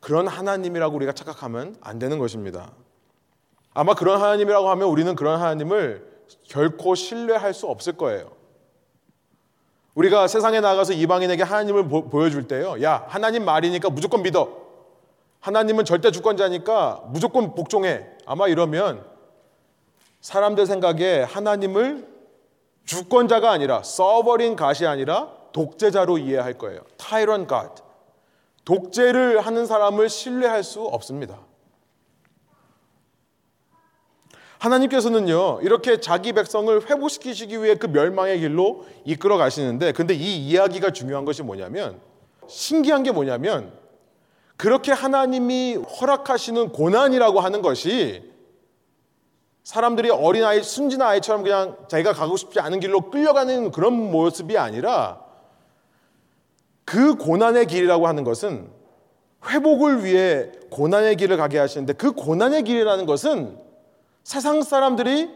그런 0.00 0.28
하나님이라고 0.28 0.94
우리가 0.96 1.12
착각하면 1.12 1.76
안 1.80 1.98
되는 1.98 2.18
것입니다. 2.18 2.72
아마 3.72 3.94
그런 3.94 4.20
하나님이라고 4.20 4.68
하면 4.68 4.88
우리는 4.88 5.14
그런 5.14 5.40
하나님을 5.40 6.06
결코 6.46 6.94
신뢰할 6.94 7.54
수 7.54 7.68
없을 7.68 7.94
거예요. 7.94 8.30
우리가 9.94 10.28
세상에 10.28 10.60
나가서 10.60 10.92
이방인에게 10.92 11.42
하나님을 11.42 11.88
보, 11.88 12.10
보여줄 12.10 12.48
때요. 12.48 12.82
야, 12.82 13.06
하나님 13.08 13.46
말이니까 13.46 13.88
무조건 13.88 14.22
믿어. 14.22 14.60
하나님은 15.40 15.86
절대 15.86 16.10
주권자니까 16.10 17.04
무조건 17.06 17.54
복종해. 17.54 18.06
아마 18.26 18.46
이러면 18.46 19.04
사람들 20.20 20.66
생각에 20.66 21.22
하나님을 21.22 22.11
주권자가 22.84 23.50
아니라 23.50 23.82
서버린 23.82 24.56
갓이 24.56 24.86
아니라 24.86 25.30
독재자로 25.52 26.18
이해할 26.18 26.54
거예요. 26.54 26.80
타이런 26.96 27.46
갓. 27.46 27.76
독재를 28.64 29.40
하는 29.40 29.66
사람을 29.66 30.08
신뢰할 30.08 30.62
수 30.62 30.82
없습니다. 30.82 31.40
하나님께서는요, 34.58 35.60
이렇게 35.62 35.98
자기 36.00 36.32
백성을 36.32 36.88
회복시키시기 36.88 37.62
위해 37.62 37.74
그 37.74 37.86
멸망의 37.86 38.38
길로 38.38 38.86
이끌어 39.04 39.36
가시는데, 39.36 39.92
근데 39.92 40.14
이 40.14 40.46
이야기가 40.48 40.92
중요한 40.92 41.24
것이 41.24 41.42
뭐냐면, 41.42 42.00
신기한 42.46 43.02
게 43.02 43.10
뭐냐면, 43.10 43.72
그렇게 44.56 44.92
하나님이 44.92 45.74
허락하시는 45.74 46.68
고난이라고 46.68 47.40
하는 47.40 47.62
것이 47.62 48.31
사람들이 49.64 50.10
어린아이, 50.10 50.62
순진 50.62 51.00
아이처럼 51.00 51.42
그냥 51.44 51.76
자기가 51.88 52.12
가고 52.12 52.36
싶지 52.36 52.60
않은 52.60 52.80
길로 52.80 53.10
끌려가는 53.10 53.70
그런 53.70 53.92
모습이 53.92 54.58
아니라 54.58 55.24
그 56.84 57.14
고난의 57.14 57.66
길이라고 57.66 58.06
하는 58.08 58.24
것은 58.24 58.70
회복을 59.46 60.04
위해 60.04 60.50
고난의 60.70 61.16
길을 61.16 61.36
가게 61.36 61.58
하시는데 61.58 61.92
그 61.94 62.12
고난의 62.12 62.64
길이라는 62.64 63.06
것은 63.06 63.58
세상 64.24 64.62
사람들이 64.62 65.30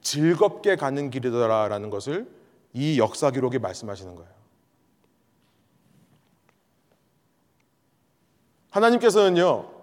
즐겁게 0.00 0.76
가는 0.76 1.10
길이더라라는 1.10 1.90
것을 1.90 2.28
이 2.72 2.98
역사 2.98 3.30
기록이 3.30 3.58
말씀하시는 3.58 4.14
거예요. 4.14 4.30
하나님께서는요, 8.70 9.75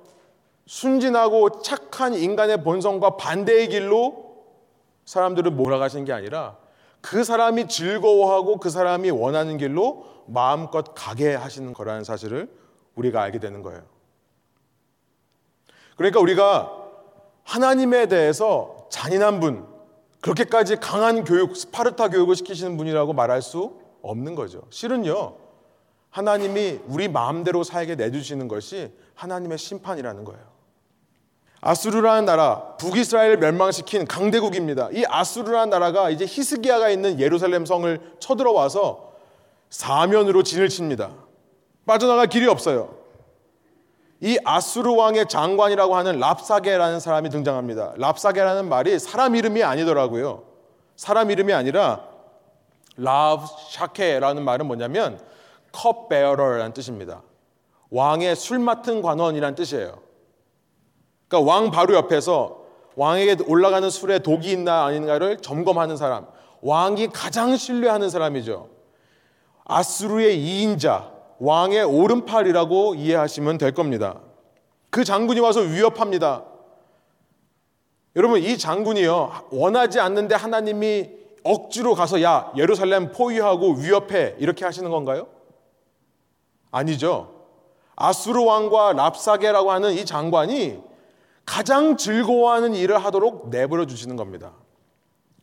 순진하고 0.65 1.61
착한 1.61 2.13
인간의 2.13 2.63
본성과 2.63 3.17
반대의 3.17 3.69
길로 3.69 4.45
사람들을 5.05 5.51
몰아가시는 5.51 6.05
게 6.05 6.13
아니라 6.13 6.57
그 7.01 7.23
사람이 7.23 7.67
즐거워하고 7.67 8.57
그 8.57 8.69
사람이 8.69 9.09
원하는 9.11 9.57
길로 9.57 10.05
마음껏 10.25 10.93
가게 10.95 11.35
하시는 11.35 11.73
거라는 11.73 12.05
사실을 12.05 12.49
우리가 12.95 13.21
알게 13.21 13.39
되는 13.39 13.61
거예요. 13.61 13.81
그러니까 15.97 16.19
우리가 16.21 16.71
하나님에 17.43 18.07
대해서 18.07 18.87
잔인한 18.89 19.41
분, 19.41 19.67
그렇게까지 20.21 20.77
강한 20.77 21.25
교육, 21.25 21.57
스파르타 21.57 22.07
교육을 22.07 22.37
시키시는 22.37 22.77
분이라고 22.77 23.11
말할 23.11 23.41
수 23.41 23.77
없는 24.01 24.35
거죠. 24.35 24.63
실은요, 24.69 25.35
하나님이 26.09 26.79
우리 26.87 27.09
마음대로 27.09 27.63
살게 27.63 27.95
내주시는 27.95 28.47
것이 28.47 28.93
하나님의 29.15 29.57
심판이라는 29.57 30.23
거예요. 30.23 30.52
아수르라는 31.65 32.25
나라, 32.25 32.75
북이스라엘을 32.77 33.37
멸망시킨 33.37 34.05
강대국입니다. 34.05 34.89
이 34.91 35.05
아수르라는 35.07 35.69
나라가 35.69 36.09
이제 36.09 36.25
히스기야가 36.25 36.89
있는 36.89 37.21
예루살렘 37.21 37.65
성을 37.65 37.99
쳐들어와서 38.19 39.13
사면으로 39.69 40.43
진을 40.43 40.67
칩니다. 40.67 41.11
빠져나갈 41.85 42.27
길이 42.27 42.47
없어요. 42.47 42.95
이 44.19 44.37
아수르 44.43 44.93
왕의 44.93 45.27
장관이라고 45.29 45.95
하는 45.95 46.19
랍사게라는 46.19 46.99
사람이 46.99 47.29
등장합니다. 47.29 47.93
랍사게라는 47.95 48.67
말이 48.67 48.99
사람 48.99 49.35
이름이 49.35 49.63
아니더라고요. 49.63 50.43
사람 50.97 51.31
이름이 51.31 51.53
아니라 51.53 52.05
랍샤케라는 52.97 54.43
말은 54.43 54.65
뭐냐면 54.67 55.19
컵베어러라는 55.71 56.73
뜻입니다. 56.73 57.21
왕의 57.89 58.35
술 58.35 58.59
맡은 58.59 59.01
관원이란 59.01 59.55
뜻이에요. 59.55 60.03
그러니까 61.33 61.51
왕 61.51 61.71
바로 61.71 61.95
옆에서 61.95 62.59
왕에게 62.95 63.37
올라가는 63.47 63.89
술에 63.89 64.19
독이 64.19 64.51
있나 64.51 64.85
아닌가를 64.85 65.37
점검하는 65.37 65.97
사람. 65.97 66.27
왕이 66.61 67.07
가장 67.07 67.57
신뢰하는 67.57 68.11
사람이죠. 68.11 68.69
아수르의 69.65 70.37
2인자, 70.37 71.09
왕의 71.39 71.85
오른팔이라고 71.85 72.93
이해하시면 72.93 73.57
될 73.57 73.73
겁니다. 73.73 74.19
그 74.91 75.03
장군이 75.03 75.39
와서 75.39 75.61
위협합니다. 75.61 76.43
여러분, 78.15 78.39
이 78.39 78.55
장군이요, 78.55 79.47
원하지 79.49 79.99
않는데 79.99 80.35
하나님이 80.35 81.09
억지로 81.43 81.95
가서 81.95 82.21
야, 82.21 82.51
예루살렘 82.55 83.11
포위하고 83.11 83.73
위협해. 83.73 84.35
이렇게 84.37 84.65
하시는 84.65 84.87
건가요? 84.91 85.25
아니죠. 86.69 87.33
아수르 87.95 88.43
왕과 88.43 88.93
랍사게라고 88.93 89.71
하는 89.71 89.93
이 89.93 90.05
장관이 90.05 90.92
가장 91.45 91.97
즐거워하는 91.97 92.73
일을 92.75 92.97
하도록 93.03 93.49
내버려 93.49 93.85
주시는 93.85 94.15
겁니다. 94.15 94.53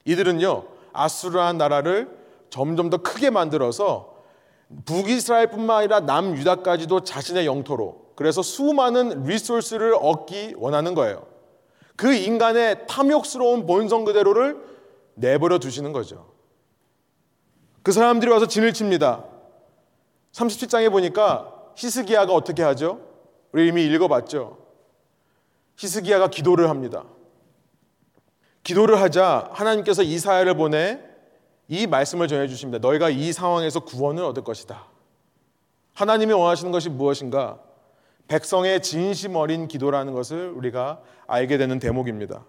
이들은요, 0.05 0.65
아수르한 0.93 1.59
나라를 1.59 2.09
점점 2.49 2.91
더 2.91 2.99
크게 2.99 3.31
만들어서 3.31 4.15
북이스라엘뿐만 4.85 5.79
아니라 5.79 6.01
남유다까지도 6.01 7.01
자신의 7.05 7.47
영토로 7.47 8.11
그래서 8.15 8.43
수많은 8.43 9.25
리소스를 9.25 9.95
얻기 9.95 10.55
원하는 10.57 10.95
거예요. 10.95 11.27
그 11.97 12.13
인간의 12.15 12.87
탐욕스러운 12.87 13.67
본성 13.67 14.05
그대로를 14.05 14.59
내버려 15.15 15.59
두시는 15.59 15.93
거죠. 15.93 16.31
그 17.83 17.93
사람들이 17.93 18.31
와서 18.31 18.47
진을 18.47 18.73
칩니다. 18.73 19.25
37장에 20.33 20.91
보니까 20.91 21.53
히스기야가 21.77 22.33
어떻게 22.33 22.63
하죠? 22.63 23.01
우리 23.53 23.69
이미 23.69 23.85
읽어봤죠. 23.87 24.59
히스기야가 25.81 26.29
기도를 26.29 26.69
합니다. 26.69 27.05
기도를 28.63 29.01
하자 29.01 29.49
하나님께서 29.53 30.03
이사야를 30.03 30.55
보내 30.55 31.01
이 31.69 31.87
말씀을 31.87 32.29
전해 32.29 32.49
주십니다. 32.49 32.87
너희가 32.87 33.09
이 33.09 33.33
상황에서 33.33 33.81
구원을 33.81 34.23
얻을 34.25 34.45
것이다. 34.45 34.85
하나님이 35.95 36.35
원하시는 36.35 36.71
것이 36.71 36.91
무엇인가? 36.91 37.59
백성의 38.29 38.83
진심 38.83 39.37
어린 39.37 39.69
기도라는 39.69 40.13
것을 40.13 40.51
우리가 40.51 41.01
알게 41.27 41.57
되는 41.57 41.79
대목입니다. 41.79 42.45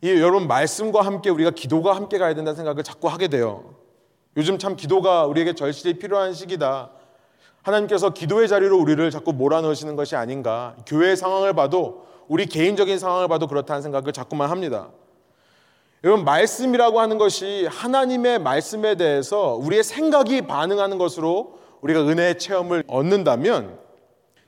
이 0.00 0.08
여러분 0.08 0.48
말씀과 0.48 1.02
함께 1.02 1.28
우리가 1.28 1.50
기도가 1.50 1.94
함께 1.94 2.16
가야 2.16 2.34
된다는 2.34 2.56
생각을 2.56 2.82
자꾸 2.82 3.08
하게 3.08 3.28
돼요. 3.28 3.74
요즘 4.38 4.58
참 4.58 4.74
기도가 4.74 5.26
우리에게 5.26 5.54
절실히 5.54 5.98
필요한 5.98 6.32
시기다. 6.32 6.92
하나님께서 7.68 8.10
기도의 8.10 8.48
자리로 8.48 8.78
우리를 8.78 9.10
자꾸 9.10 9.32
몰아넣으시는 9.32 9.96
것이 9.96 10.16
아닌가. 10.16 10.74
교회 10.86 11.14
상황을 11.14 11.52
봐도 11.52 12.06
우리 12.26 12.46
개인적인 12.46 12.98
상황을 12.98 13.28
봐도 13.28 13.46
그렇다는 13.46 13.82
생각을 13.82 14.12
자꾸만 14.12 14.50
합니다. 14.50 14.88
여러분 16.04 16.24
말씀이라고 16.24 17.00
하는 17.00 17.18
것이 17.18 17.66
하나님의 17.70 18.38
말씀에 18.38 18.94
대해서 18.94 19.54
우리의 19.54 19.82
생각이 19.82 20.42
반응하는 20.42 20.96
것으로 20.98 21.58
우리가 21.80 22.02
은혜의 22.02 22.38
체험을 22.38 22.84
얻는다면 22.86 23.78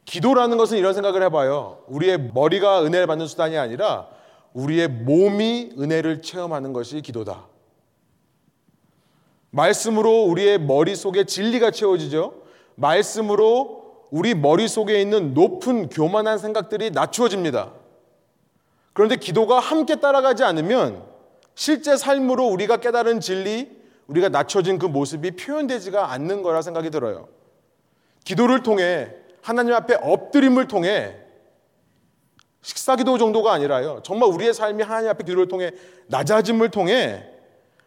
기도라는 0.05 0.57
것은 0.57 0.79
이런 0.79 0.95
생각을 0.95 1.23
해봐요. 1.25 1.79
우리의 1.89 2.31
머리가 2.35 2.85
은혜를 2.85 3.07
받는 3.07 3.27
수단이 3.27 3.59
아니라 3.59 4.09
우리의 4.55 4.89
몸이 4.89 5.73
은혜를 5.79 6.23
체험하는 6.23 6.73
것이 6.73 7.01
기도다. 7.03 7.47
말씀으로 9.51 10.25
우리의 10.25 10.61
머릿속에 10.61 11.25
진리가 11.25 11.73
채워지죠. 11.73 12.40
말씀으로 12.81 14.07
우리 14.11 14.35
머릿속에 14.35 15.01
있는 15.01 15.35
높은 15.35 15.89
교만한 15.89 16.39
생각들이 16.39 16.91
낮추어집니다. 16.91 17.73
그런데 18.93 19.17
기도가 19.17 19.61
함께 19.61 19.97
따라가지 19.97 20.43
않으면 20.43 21.05
실제 21.55 21.97
삶으로 21.97 22.47
우리가 22.47 22.79
깨달은 22.79 23.21
진리, 23.21 23.71
우리가 24.09 24.29
낮춰진 24.29 24.79
그 24.79 24.87
모습이 24.87 25.33
표현되지가 25.33 26.11
않는 26.13 26.43
거라 26.43 26.63
생각이 26.63 26.91
들어요. 26.91 27.29
기도를 28.25 28.63
통해 28.63 29.15
하나님 29.43 29.75
앞에 29.75 29.99
엎드림을 30.03 30.67
통해 30.67 31.17
식사 32.63 32.97
기도 32.97 33.17
정도가 33.17 33.53
아니라요. 33.53 34.01
정말 34.03 34.29
우리의 34.31 34.53
삶이 34.53 34.83
하나님 34.83 35.11
앞에 35.11 35.25
기도를 35.25 35.49
통해 35.49 35.71
낮아짐을 36.09 36.71
통해 36.71 37.25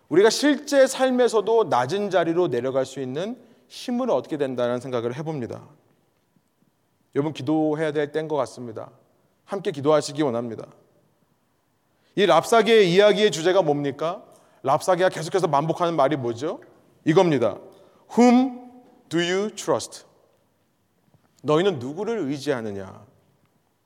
우리가 0.09 0.29
실제 0.29 0.87
삶에서도 0.87 1.65
낮은 1.65 2.09
자리로 2.09 2.47
내려갈 2.47 2.85
수 2.85 2.99
있는 2.99 3.37
힘을 3.73 4.11
얻게 4.11 4.37
된다는 4.37 4.79
생각을 4.79 5.15
해봅니다. 5.15 5.67
여러분 7.15 7.33
기도해야 7.33 7.91
될 7.91 8.11
때인 8.11 8.27
것 8.27 8.35
같습니다. 8.35 8.91
함께 9.45 9.71
기도하시기 9.71 10.21
원합니다. 10.21 10.67
이 12.15 12.27
랍사계의 12.27 12.93
이야기의 12.93 13.31
주제가 13.31 13.63
뭡니까? 13.63 14.23
랍사계가 14.61 15.09
계속해서 15.09 15.47
반복하는 15.47 15.95
말이 15.95 16.15
뭐죠? 16.17 16.61
이겁니다. 17.03 17.57
Whom 18.15 18.71
do 19.09 19.19
you 19.19 19.49
trust? 19.55 20.05
너희는 21.41 21.79
누구를 21.79 22.19
의지하느냐? 22.19 23.03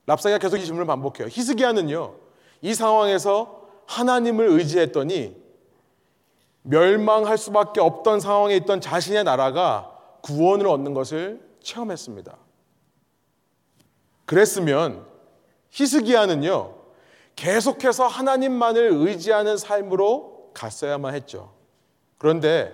랍사계가 0.05 0.39
계속 0.39 0.57
이 0.57 0.65
질문을 0.65 0.85
반복해요. 0.85 1.29
히스기야는요, 1.31 2.13
이 2.61 2.73
상황에서 2.73 3.69
하나님을 3.85 4.47
의지했더니 4.49 5.46
멸망할 6.69 7.37
수밖에 7.37 7.79
없던 7.79 8.19
상황에 8.19 8.55
있던 8.57 8.81
자신의 8.81 9.23
나라가 9.23 9.95
구원을 10.21 10.67
얻는 10.67 10.93
것을 10.93 11.41
체험했습니다. 11.63 12.37
그랬으면 14.25 15.05
히스기야는요, 15.71 16.75
계속해서 17.37 18.07
하나님만을 18.07 18.91
의지하는 18.93 19.57
삶으로 19.57 20.51
갔어야만 20.53 21.13
했죠. 21.13 21.53
그런데 22.17 22.73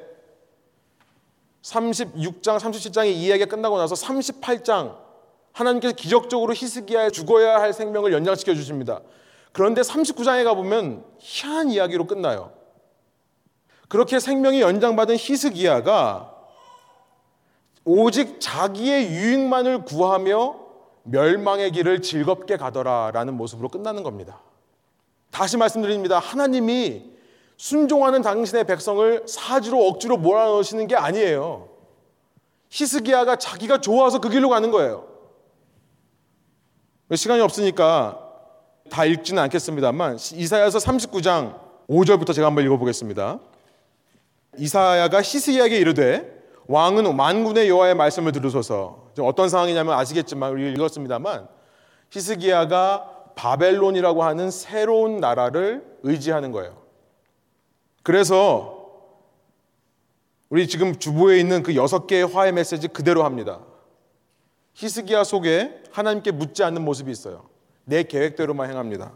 36장, 1.62 2.58
37장의 2.58 3.12
이야기가 3.12 3.50
끝나고 3.50 3.78
나서 3.78 3.94
38장 3.94 4.98
하나님께서 5.52 5.94
기적적으로 5.94 6.54
히스기야에 6.54 7.12
죽어야 7.12 7.62
할 7.62 7.74
생명을 7.74 8.12
연장시켜 8.12 8.56
주십니다. 8.56 9.02
그런데 9.52 9.82
39장에 9.82 10.44
가보면 10.44 11.06
희한한 11.20 11.70
이야기로 11.70 12.08
끝나요. 12.08 12.63
그렇게 13.94 14.20
생명이 14.20 14.60
연장받은 14.60 15.18
히스기야가 15.20 16.34
오직 17.86 18.42
자기의 18.42 19.12
유익만을 19.12 19.86
구하며 19.86 20.56
멸망의 21.04 21.72
길을 21.74 22.02
즐겁게 22.02 22.58
가더라라는 22.58 23.38
모습으로 23.38 23.70
끝나는 23.70 24.02
겁니다. 24.02 24.40
다시 25.30 25.58
말씀드립니다. 25.58 26.18
하나님이 26.18 27.12
순종하는 27.58 28.24
당신의 28.24 28.64
백성을 28.64 29.28
사지로 29.28 29.86
억지로 29.88 30.18
몰아넣으시는 30.18 30.88
게 30.88 30.96
아니에요. 30.96 31.70
히스기야가 32.72 33.36
자기가 33.36 33.80
좋아서 33.80 34.20
그 34.20 34.30
길로 34.30 34.50
가는 34.50 34.72
거예요. 34.72 35.08
시간이 37.14 37.42
없으니까 37.42 38.28
다 38.90 39.06
읽지는 39.06 39.44
않겠습니다만 39.44 40.16
이사야서 40.16 40.80
39장 40.80 41.60
5절부터 41.88 42.34
제가 42.34 42.48
한번 42.48 42.66
읽어보겠습니다. 42.66 43.53
이사야가 44.58 45.22
히스기야에게 45.22 45.78
이르되 45.78 46.44
왕은 46.68 47.16
만군의 47.16 47.70
여호와의 47.70 47.96
말씀을 47.96 48.32
들으소서. 48.32 49.12
어떤 49.20 49.50
상황이냐면 49.50 49.94
아시겠지만 49.94 50.52
우리 50.52 50.72
읽었습니다만 50.74 51.48
히스기야가 52.10 53.34
바벨론이라고 53.36 54.24
하는 54.24 54.52
새로운 54.52 55.18
나라를 55.18 55.84
의지하는 56.04 56.52
거예요. 56.52 56.82
그래서 58.04 58.84
우리 60.50 60.68
지금 60.68 60.98
주보에 61.00 61.40
있는 61.40 61.64
그 61.64 61.76
여섯 61.76 62.06
개의 62.06 62.28
화해 62.28 62.52
메시지 62.52 62.88
그대로 62.88 63.24
합니다. 63.24 63.60
히스기야 64.74 65.24
속에 65.24 65.82
하나님께 65.92 66.32
묻지 66.32 66.64
않는 66.64 66.84
모습이 66.84 67.12
있어요. 67.12 67.46
내 67.86 68.04
계획대로만 68.04 68.70
행합니다. 68.70 69.14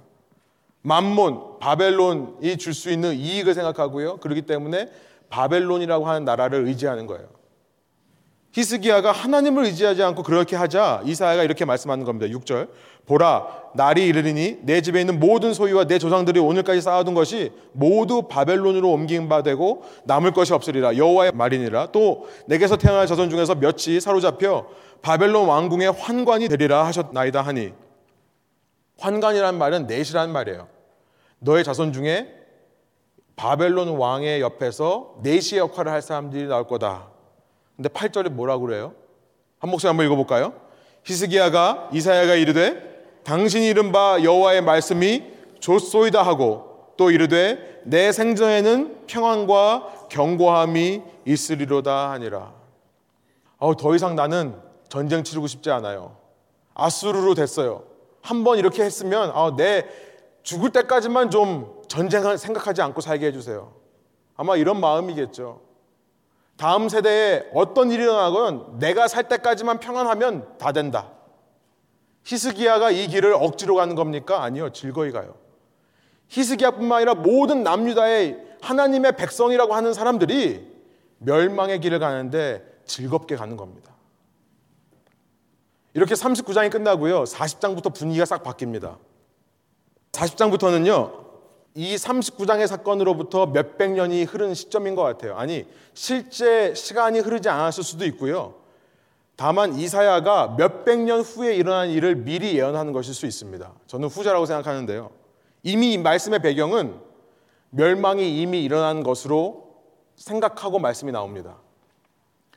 만몬, 0.82 1.60
바벨론이 1.60 2.58
줄 2.58 2.74
수 2.74 2.90
있는 2.90 3.14
이익을 3.14 3.54
생각하고요. 3.54 4.18
그렇기 4.18 4.44
때문에 4.44 4.90
바벨론이라고 5.30 6.08
하는 6.08 6.26
나라를 6.26 6.66
의지하는 6.68 7.06
거예요. 7.08 7.28
히스기야가 8.52 9.12
하나님을 9.12 9.66
의지하지 9.66 10.02
않고 10.02 10.24
그렇게 10.24 10.56
하자 10.56 11.04
이사야가 11.06 11.44
이렇게 11.44 11.64
말씀하는 11.66 12.06
겁니다. 12.06 12.34
6절. 12.34 12.70
보라 13.06 13.48
날이 13.76 14.06
이르리니 14.08 14.60
내 14.64 14.82
집에 14.82 15.00
있는 15.00 15.20
모든 15.20 15.54
소유와 15.54 15.86
내 15.86 15.98
조상들이 15.98 16.40
오늘까지 16.40 16.82
쌓아둔 16.82 17.14
것이 17.14 17.54
모두 17.72 18.24
바벨론으로 18.24 18.92
옮긴 18.92 19.30
바 19.30 19.44
되고 19.44 19.84
남을 20.06 20.32
것이 20.32 20.54
없으리라 20.54 20.98
여호와의 20.98 21.32
말이니라 21.34 21.92
또 21.94 22.28
내게서 22.48 22.78
태어날 22.78 23.08
자손 23.08 23.30
중에서 23.30 23.56
몇이 23.56 24.02
사로잡혀 24.02 24.68
바벨론 25.02 25.48
왕궁의 25.48 25.92
환관이 25.94 26.50
되리라 26.50 26.86
하셨나이다 26.86 27.42
하니 27.42 27.74
환관이란 29.00 29.58
말은 29.58 29.88
넷이라는 29.88 30.34
말이에요. 30.34 30.68
너의 31.40 31.64
자손 31.64 31.94
중에 31.94 32.37
바벨론 33.38 33.90
왕의 33.98 34.42
옆에서 34.42 35.16
넷의 35.22 35.60
역할을 35.60 35.92
할 35.92 36.02
사람들이 36.02 36.48
나올 36.48 36.68
거다. 36.68 37.08
근데 37.76 37.88
8절에 37.88 38.30
뭐라고 38.30 38.66
그래요? 38.66 38.94
한 39.60 39.70
목소리 39.70 39.88
한번 39.88 40.06
읽어볼까요? 40.08 40.54
히스기야가 41.04 41.92
이사야가 41.94 42.34
이르되 42.36 42.84
당신이 43.24 43.68
이른 43.68 43.92
바 43.92 44.18
여호와의 44.24 44.62
말씀이 44.62 45.24
좋소이다 45.60 46.22
하고 46.24 46.88
또 46.98 47.12
이르되 47.12 47.82
내 47.86 48.12
생전에는 48.12 49.06
평안과 49.06 50.08
경고함이 50.10 51.04
있으리로다 51.26 52.12
하니라. 52.12 52.54
어, 53.60 53.76
더 53.78 53.96
이상 53.96 54.16
나는 54.16 54.56
전쟁 54.90 55.24
치르고 55.24 55.46
싶지 55.48 55.70
않아요. 55.70 56.18
아수르로 56.74 57.36
됐어요. 57.36 57.84
한 58.22 58.44
번 58.44 58.58
이렇게 58.58 58.84
했으면 58.84 59.30
어, 59.34 59.56
내 59.56 59.86
죽을 60.48 60.70
때까지만 60.70 61.30
좀 61.30 61.82
전쟁을 61.90 62.38
생각하지 62.38 62.82
않고 62.82 63.02
살게 63.02 63.26
해주세요. 63.28 63.74
아마 64.38 64.56
이런 64.56 64.80
마음이겠죠. 64.80 65.60
다음 66.56 66.88
세대에 66.88 67.50
어떤 67.54 67.92
일이 67.92 68.04
일어나건 68.04 68.80
내가 68.80 69.10
살 69.10 69.28
때까지만 69.28 69.82
평안하면 69.82 70.58
다 70.58 70.72
된다. 70.72 71.12
히스기야가 72.24 72.92
이 72.92 73.08
길을 73.08 73.34
억지로 73.34 73.76
가는 73.76 73.94
겁니까? 73.94 74.42
아니요. 74.42 74.72
즐거이 74.72 75.12
가요. 75.12 75.36
히스기야뿐만 76.30 76.96
아니라 76.96 77.16
모든 77.16 77.64
남유다의 77.64 78.40
하나님의 78.62 79.18
백성이라고 79.18 79.76
하는 79.76 79.94
사람들이 79.94 80.66
멸망의 81.18 81.82
길을 81.82 82.00
가는데 82.00 82.66
즐겁게 82.86 83.36
가는 83.36 83.58
겁니다. 83.58 83.92
이렇게 85.94 86.14
39장이 86.14 86.72
끝나고요. 86.72 87.26
40장부터 87.26 87.94
분위기가 87.94 88.24
싹 88.24 88.44
바뀝니다. 88.44 89.07
40장부터는요. 90.18 91.28
이 91.76 91.96
39장의 91.96 92.66
사건으로부터 92.66 93.46
몇백 93.48 93.92
년이 93.92 94.24
흐른 94.24 94.56
시점인 94.56 94.96
것 94.96 95.04
같아요. 95.04 95.38
아니, 95.38 95.66
실제 95.94 96.74
시간이 96.74 97.20
흐르지 97.20 97.50
않았을 97.50 97.84
수도 97.84 98.04
있고요. 98.06 98.56
다만 99.36 99.76
이사야가 99.78 100.56
몇백 100.58 101.00
년 101.02 101.22
후에 101.22 101.56
일어난 101.56 101.90
일을 101.90 102.16
미리 102.16 102.58
예언하는 102.58 102.94
것일 102.94 103.14
수 103.14 103.28
있습니다. 103.28 103.72
저는 103.86 104.08
후자라고 104.08 104.48
생각하는데요. 104.48 105.12
이미 105.62 106.00
말씀의 106.00 106.40
배경은 106.40 107.00
멸망이 107.70 108.42
이미 108.42 108.64
일어난 108.64 109.04
것으로 109.04 109.68
생각하고 110.16 110.80
말씀이 110.80 111.12
나옵니다. 111.12 111.58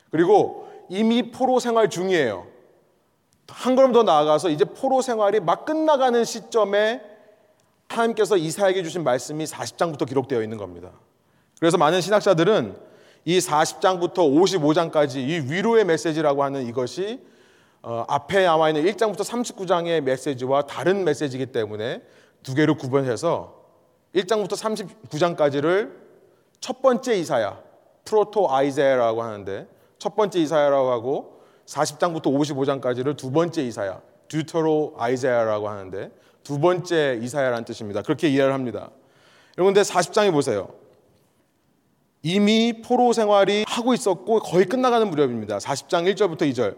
그리고 0.09 0.67
이미 0.89 1.29
포로 1.29 1.59
생활 1.59 1.91
중이에요. 1.91 2.47
한 3.47 3.75
걸음 3.75 3.91
더 3.91 4.01
나아가서 4.01 4.49
이제 4.49 4.65
포로 4.65 5.03
생활이 5.03 5.39
막 5.39 5.65
끝나가는 5.65 6.23
시점에 6.23 7.10
하나님께서 7.91 8.37
이사에게 8.37 8.83
주신 8.83 9.03
말씀이 9.03 9.45
40장부터 9.45 10.07
기록되어 10.07 10.41
있는 10.41 10.57
겁니다. 10.57 10.91
그래서 11.59 11.77
많은 11.77 12.01
신학자들은 12.01 12.75
이 13.25 13.37
40장부터 13.37 14.15
55장까지 14.15 15.17
이 15.17 15.51
위로의 15.51 15.85
메시지라고 15.85 16.43
하는 16.43 16.65
이것이 16.65 17.19
어, 17.83 18.05
앞에 18.07 18.43
나와 18.43 18.69
있는 18.69 18.83
1장부터 18.85 19.21
39장의 19.21 20.01
메시지와 20.01 20.63
다른 20.63 21.03
메시지이기 21.03 21.47
때문에 21.47 22.01
두 22.43 22.55
개로 22.55 22.75
구분해서 22.75 23.61
1장부터 24.15 24.53
39장까지를 25.09 25.91
첫 26.59 26.81
번째 26.81 27.15
이사야, 27.15 27.59
프로토 28.05 28.51
아이자야라고 28.51 29.23
하는데 29.23 29.67
첫 29.97 30.15
번째 30.15 30.39
이사야라고 30.39 30.91
하고 30.91 31.41
40장부터 31.65 32.25
55장까지를 32.25 33.17
두 33.17 33.31
번째 33.31 33.63
이사야, 33.63 34.01
듀터로 34.27 34.95
아이자야라고 34.97 35.69
하는데 35.69 36.11
두 36.43 36.59
번째 36.59 37.19
이사야라는 37.21 37.65
뜻입니다. 37.65 38.01
그렇게 38.01 38.27
이해를 38.29 38.53
합니다. 38.53 38.89
여러분, 39.57 39.73
근데 39.73 39.81
40장에 39.87 40.31
보세요. 40.31 40.69
이미 42.23 42.81
포로 42.81 43.13
생활이 43.13 43.65
하고 43.67 43.93
있었고 43.93 44.39
거의 44.39 44.65
끝나가는 44.65 45.09
무렵입니다. 45.09 45.57
40장 45.57 46.13
1절부터 46.13 46.41
2절. 46.51 46.75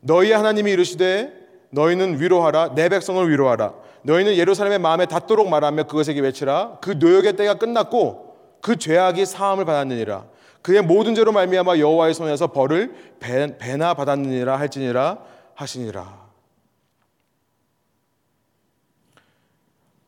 너희 0.00 0.32
하나님이 0.32 0.72
이르시되 0.72 1.32
너희는 1.70 2.20
위로하라 2.20 2.74
내 2.74 2.88
백성을 2.88 3.28
위로하라 3.28 3.74
너희는 4.02 4.36
예루살렘의 4.36 4.78
마음에 4.78 5.06
닿도록 5.06 5.48
말하며 5.48 5.84
그것에게 5.84 6.20
외치라 6.20 6.78
그 6.80 6.90
노역의 6.92 7.36
때가 7.36 7.54
끝났고 7.54 8.36
그 8.60 8.76
죄악이 8.76 9.26
사함을 9.26 9.64
받았느니라 9.64 10.24
그의 10.62 10.82
모든 10.82 11.14
죄로 11.14 11.32
말미암아 11.32 11.78
여호와의 11.78 12.14
손에서 12.14 12.48
벌을 12.48 12.94
배, 13.20 13.58
배나 13.58 13.94
받았느니라 13.94 14.58
할지니라 14.58 15.18
하시니라 15.54 16.25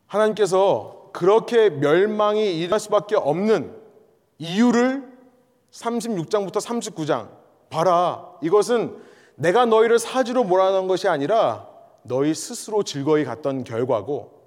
하나님께서 0.09 1.09
그렇게 1.13 1.69
멸망이 1.69 2.57
일어날 2.57 2.79
수밖에 2.79 3.15
없는 3.15 3.75
이유를 4.39 5.07
36장부터 5.71 6.55
39장 6.55 7.29
봐라. 7.69 8.27
이것은 8.41 8.97
내가 9.35 9.65
너희를 9.65 9.99
사지로 9.99 10.43
몰아넣은 10.43 10.87
것이 10.87 11.07
아니라 11.07 11.67
너희 12.03 12.33
스스로 12.33 12.83
즐거이 12.83 13.23
갔던 13.23 13.63
결과고 13.63 14.39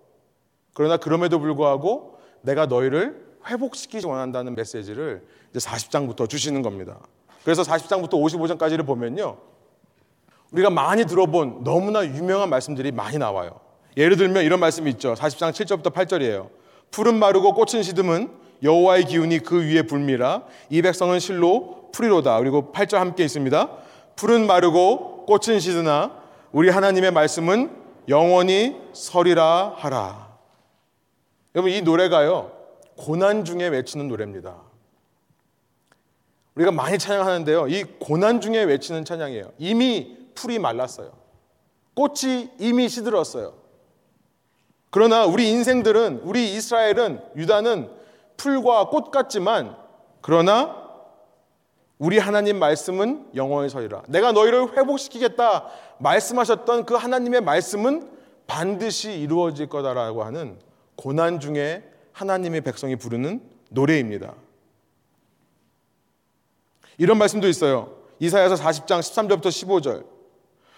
그러나 0.75 0.97
그럼에도 0.97 1.39
불구하고 1.39 2.19
내가 2.43 2.67
너희를 2.67 3.25
회복시키지 3.47 4.07
원한다는 4.07 4.55
메시지를 4.55 5.27
이제 5.51 5.59
40장부터 5.59 6.29
주시는 6.29 6.63
겁니다. 6.63 6.99
그래서 7.45 7.63
40장부터 7.63 8.11
55장까지를 8.11 8.87
보면요. 8.87 9.39
우리가 10.53 10.71
많이 10.71 11.07
들어본 11.07 11.65
너무나 11.65 12.05
유명한 12.05 12.51
말씀들이 12.51 12.93
많이 12.93 13.19
나와요. 13.19 13.62
예를 13.97 14.17
들면 14.17 14.45
이런 14.45 14.61
말씀이 14.61 14.91
있죠. 14.93 15.15
40장 15.15 15.53
7절부터 15.53 15.93
8절이에요. 15.93 16.49
푸른 16.91 17.19
마르고 17.19 17.55
꽃은 17.55 17.83
시듬은 17.83 18.31
여호와의 18.63 19.05
기운이 19.07 19.41
그 19.41 19.65
위에 19.65 19.83
불미라 19.83 20.43
이 20.71 20.83
백성은 20.83 21.19
실로 21.19 21.91
풀이로다. 21.93 22.39
그리고 22.39 22.73
8절 22.73 22.99
함께 22.99 23.25
있습니다. 23.25 23.71
풀은 24.17 24.47
마르고 24.47 25.27
꽃은 25.27 25.61
시드나 25.61 26.23
우리 26.53 26.69
하나님의 26.69 27.11
말씀은 27.13 27.71
영원히 28.09 28.77
서리라 28.93 29.75
하라. 29.77 30.33
여러분 31.55 31.71
이 31.73 31.81
노래가요. 31.83 32.53
고난 32.97 33.45
중에 33.45 33.69
외치는 33.69 34.09
노래입니다. 34.09 34.57
우리가 36.55 36.71
많이 36.71 36.99
찬양하는데요. 36.99 37.69
이 37.69 37.85
고난 37.99 38.41
중에 38.41 38.65
외치는 38.65 39.05
찬양이에요. 39.05 39.53
이미 39.59 40.17
풀이 40.35 40.59
말랐어요. 40.59 41.13
꽃이 41.95 42.51
이미 42.59 42.89
시들었어요. 42.89 43.62
그러나 44.93 45.25
우리 45.25 45.49
인생들은, 45.49 46.21
우리 46.23 46.55
이스라엘은, 46.55 47.23
유다는 47.35 47.91
풀과 48.37 48.91
꽃 48.91 49.11
같지만, 49.11 49.75
그러나 50.21 50.77
우리 51.99 52.19
하나님 52.19 52.59
말씀은 52.59 53.31
영원히 53.35 53.71
서리라. 53.71 54.03
내가 54.09 54.33
너희를 54.33 54.77
회복시키겠다 54.77 55.67
말씀하셨던 55.99 56.85
그 56.85 56.95
하나님의 56.95 57.41
말씀은 57.41 58.11
반드시 58.47 59.13
이루어질 59.13 59.69
거다라고 59.69 60.25
하는 60.25 60.59
고난 60.95 61.41
중에 61.41 61.91
하나님의 62.13 62.61
백성이 62.61 62.97
부르는 62.97 63.41
노래입니다. 63.71 64.35
이런 66.99 67.17
말씀도 67.17 67.49
있어요. 67.49 67.97
이사야서 68.19 68.57
40장 68.57 69.01
13절부터 69.01 69.47
15절. 69.47 70.05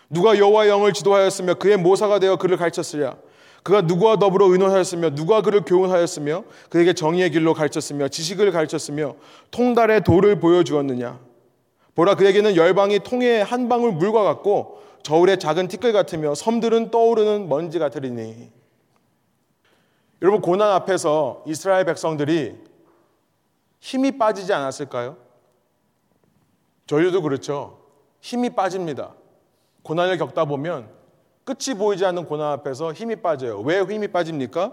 누가 0.09 0.39
여호와 0.39 0.69
영을 0.69 0.93
지도하였으며 0.93 1.55
그의 1.55 1.79
모사가 1.79 2.21
되어 2.21 2.37
그를 2.37 2.57
가르쳤으랴. 2.57 3.17
그가 3.65 3.81
누구와 3.81 4.19
더불어 4.19 4.47
의논하였으며 4.47 5.15
누가 5.15 5.41
그를 5.41 5.63
교훈하였으며 5.63 6.45
그에게 6.69 6.93
정의의 6.93 7.31
길로 7.31 7.55
가르쳤으며 7.55 8.09
지식을 8.09 8.53
가르쳤으며 8.53 9.17
통달의 9.51 10.05
도를 10.05 10.39
보여주었느냐. 10.39 11.19
보라 11.95 12.15
그에게는 12.17 12.57
열방이 12.57 13.01
통에 13.01 13.41
한 13.41 13.71
방울 13.71 13.93
물과 13.93 14.23
같고 14.23 14.83
저울의 15.03 15.39
작은 15.39 15.69
티끌 15.69 15.95
같으며 15.95 16.35
섬들은 16.35 16.91
떠오르는 16.91 17.49
먼지 17.49 17.79
같으리니. 17.79 18.53
여러분 20.21 20.43
고난 20.43 20.71
앞에서 20.71 21.43
이스라엘 21.47 21.87
백성들이 21.87 22.59
힘이 23.81 24.19
빠지지 24.19 24.53
않았을까요? 24.53 25.17
저희도 26.87 27.23
그렇죠. 27.23 27.81
힘이 28.21 28.51
빠집니다. 28.51 29.15
고난을 29.85 30.19
겪다 30.19 30.45
보면 30.45 31.04
끝이 31.45 31.77
보이지 31.77 32.05
않는 32.07 32.25
고난 32.25 32.53
앞에서 32.53 32.93
힘이 32.93 33.17
빠져요. 33.17 33.61
왜 33.61 33.81
힘이 33.81 34.09
빠집니까? 34.09 34.73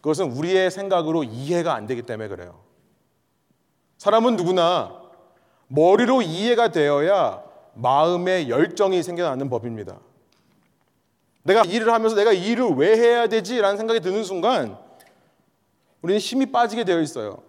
그것은 0.00 0.30
우리의 0.32 0.70
생각으로 0.70 1.24
이해가 1.24 1.74
안 1.74 1.86
되기 1.86 2.02
때문에 2.02 2.28
그래요. 2.28 2.60
사람은 3.98 4.36
누구나 4.36 5.02
머리로 5.68 6.22
이해가 6.22 6.70
되어야 6.70 7.42
마음의 7.74 8.48
열정이 8.48 9.02
생겨나는 9.02 9.50
법입니다. 9.50 9.98
내가 11.42 11.62
일을 11.62 11.92
하면서 11.92 12.14
내가 12.14 12.32
일을 12.32 12.74
왜 12.76 12.96
해야 12.96 13.26
되지? 13.26 13.60
라는 13.60 13.76
생각이 13.76 14.00
드는 14.00 14.24
순간 14.24 14.78
우리는 16.02 16.20
힘이 16.20 16.46
빠지게 16.46 16.84
되어 16.84 17.00
있어요. 17.00 17.42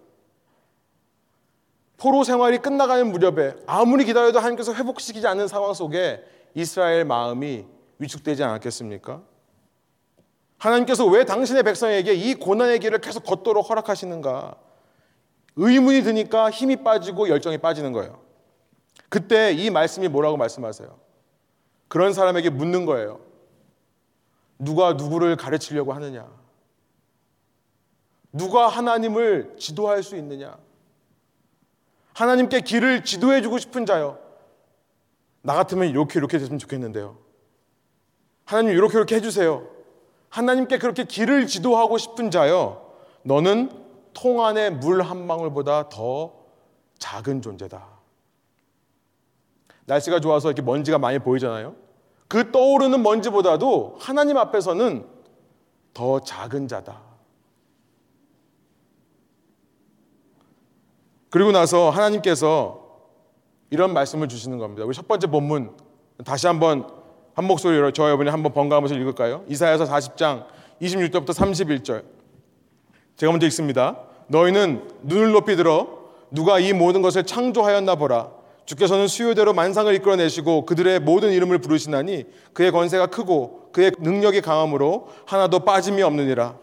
포로 1.98 2.24
생활이 2.24 2.60
끝나가는 2.60 3.12
무렵에 3.12 3.56
아무리 3.66 4.06
기다려도 4.06 4.40
하나님께서 4.40 4.74
회복시키지 4.74 5.26
않는 5.28 5.48
상황 5.48 5.74
속에 5.74 6.24
이스라엘 6.54 7.06
마음이 7.06 7.66
위축되지 8.00 8.44
않았겠습니까? 8.44 9.22
하나님께서 10.58 11.06
왜 11.06 11.24
당신의 11.24 11.64
백성에게 11.64 12.14
이 12.14 12.36
고난의 12.36 12.80
길을 12.80 13.00
계속 13.00 13.24
걷도록 13.24 13.70
허락하시는가? 13.70 14.56
의문이 15.56 16.04
드니까 16.04 16.52
힘이 16.52 16.78
빠지고 16.84 17.30
열정이 17.30 17.58
빠지는 17.58 17.92
거예요. 17.92 18.22
그때 19.10 19.52
이 19.54 19.70
말씀이 19.70 20.08
뭐라고 20.08 20.38
말씀하세요? 20.38 21.00
그런 21.88 22.14
사람에게 22.14 22.50
묻는 22.50 22.86
거예요. 22.86 23.22
누가 24.60 24.94
누구를 24.94 25.36
가르치려고 25.36 25.94
하느냐? 25.94 26.28
누가 28.32 28.68
하나님을 28.68 29.56
지도할 29.58 30.04
수 30.04 30.16
있느냐? 30.18 30.58
하나님께 32.14 32.62
길을 32.62 33.04
지도해 33.04 33.42
주고 33.42 33.58
싶은 33.58 33.86
자요. 33.86 34.20
나 35.42 35.54
같으면 35.54 35.88
이렇게 35.88 36.20
이렇게 36.20 36.38
됐으면 36.38 36.60
좋겠는데요. 36.60 37.27
하나님 38.48 38.72
이렇게 38.72 38.98
이렇게 38.98 39.16
해주세요. 39.16 39.68
하나님께 40.30 40.78
그렇게 40.78 41.04
길을 41.04 41.48
지도하고 41.48 41.98
싶은 41.98 42.32
자요. 42.32 42.94
너는 43.24 43.70
통 44.14 44.44
안의 44.44 44.72
물한 44.76 45.28
방울보다 45.28 45.90
더 45.90 46.34
작은 46.98 47.42
존재다. 47.42 47.86
날씨가 49.86 50.22
좋아서 50.22 50.48
이렇게 50.48 50.62
먼지가 50.62 50.98
많이 50.98 51.20
보이잖아요. 51.20 51.76
그 52.30 52.52
떠오르는 52.54 53.04
먼지보다도 53.04 53.98
하나님 54.00 54.38
앞에서는 54.38 55.06
더 55.94 56.20
작은 56.22 56.70
자다. 56.70 57.02
그리고 61.30 61.52
나서 61.52 61.90
하나님께서 61.90 63.02
이런 63.72 63.92
말씀을 63.94 64.30
주시는 64.30 64.58
겁니다. 64.58 64.86
우리 64.86 64.96
첫 64.96 65.06
번째 65.06 65.28
본문 65.28 65.76
다시 66.24 66.48
한번 66.48 66.97
한 67.38 67.46
목소리로 67.46 67.92
저 67.92 68.06
여러분이 68.06 68.32
한번 68.32 68.52
번갈아가면서 68.52 68.96
읽을까요? 68.96 69.44
이사야서 69.48 69.86
40장 69.86 70.46
26절부터 70.82 71.28
31절. 71.28 72.04
제가 73.16 73.32
먼저 73.32 73.46
읽습니다. 73.46 74.00
너희는 74.26 74.82
눈을 75.04 75.34
높이 75.34 75.56
들어 75.56 75.88
누가 76.32 76.58
이 76.58 76.74
모든 76.74 77.04
것을 77.04 77.26
창조하였나 77.26 77.94
보라. 77.94 78.32
주께서는 78.66 79.08
수요대로 79.08 79.54
만상을 79.54 79.94
이끌어내시고 79.94 80.66
그들의 80.66 81.00
모든 81.02 81.32
이름을 81.32 81.60
부르시나니 81.60 82.26
그의 82.54 82.72
권세가 82.72 83.06
크고 83.06 83.70
그의 83.72 83.92
능력이 84.00 84.42
강함으로 84.42 85.10
하나도 85.28 85.60
빠짐이 85.60 86.02
없느니라. 86.02 86.56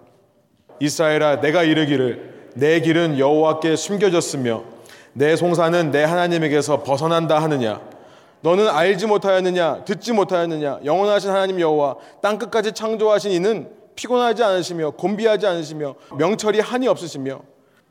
이스라엘아 0.80 1.40
내가 1.40 1.62
이르기를 1.62 2.50
내 2.56 2.80
길은 2.80 3.20
여호와께 3.20 3.76
숨겨졌으며 3.76 4.64
내 5.12 5.36
송사는 5.36 5.92
내 5.92 6.02
하나님에게서 6.02 6.82
벗어난다 6.82 7.40
하느냐 7.40 7.93
너는 8.44 8.68
알지 8.68 9.06
못하였느냐 9.06 9.84
듣지 9.86 10.12
못하였느냐? 10.12 10.80
영원하신 10.84 11.30
하나님 11.30 11.58
여호와 11.60 11.96
땅 12.20 12.36
끝까지 12.36 12.72
창조하신 12.72 13.32
이는 13.32 13.70
피곤하지 13.96 14.42
않으시며 14.42 14.90
곤비하지 14.90 15.46
않으시며 15.46 15.94
명철이 16.18 16.60
한이 16.60 16.86
없으시며 16.86 17.40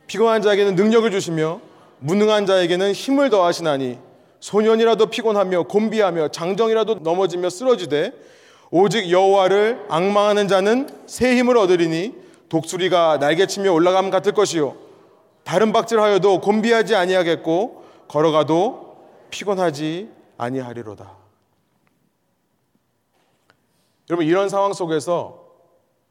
피곤한 0.05 0.43
자에게는 0.43 0.75
능력을 0.75 1.09
주시며 1.09 1.59
무능한 1.97 2.45
자에게는 2.45 2.91
힘을 2.91 3.31
더하시나니 3.31 3.97
소년이라도 4.41 5.07
피곤하며 5.07 5.63
곤비하며 5.63 6.27
장정이라도 6.27 6.99
넘어지며 7.01 7.49
쓰러지되 7.49 8.11
오직 8.69 9.09
여호와를 9.09 9.85
악망하는 9.89 10.47
자는 10.47 10.87
새 11.07 11.35
힘을 11.35 11.57
얻으리니 11.57 12.13
독수리가 12.49 13.17
날개치며 13.19 13.73
올라감 13.73 14.11
같을 14.11 14.33
것이요. 14.33 14.75
다른 15.43 15.73
박질하여도 15.73 16.41
곤비하지 16.41 16.93
아니하겠고 16.93 17.85
걸어가도 18.07 18.97
피곤하지 19.31 20.21
아니하리로다. 20.43 21.11
여러분 24.09 24.25
이런 24.25 24.49
상황 24.49 24.73
속에서 24.73 25.43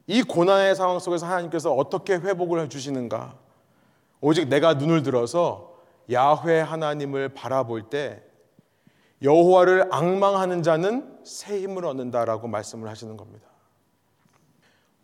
이 0.07 0.23
고난의 0.23 0.75
상황 0.75 0.99
속에서 0.99 1.27
하나님께서 1.27 1.73
어떻게 1.73 2.15
회복을 2.15 2.61
해 2.61 2.69
주시는가? 2.69 3.35
오직 4.21 4.49
내가 4.49 4.75
눈을 4.75 5.03
들어서 5.03 5.75
야훼 6.11 6.61
하나님을 6.61 7.31
바라볼 7.31 7.91
때 7.91 8.23
여호와를 9.23 9.89
악망하는 9.93 10.63
자는 10.63 11.19
새 11.25 11.61
힘을 11.61 11.85
얻는다라고 11.85 12.49
말씀을 12.49 12.89
하시는 12.89 13.17
겁니다. 13.17 13.47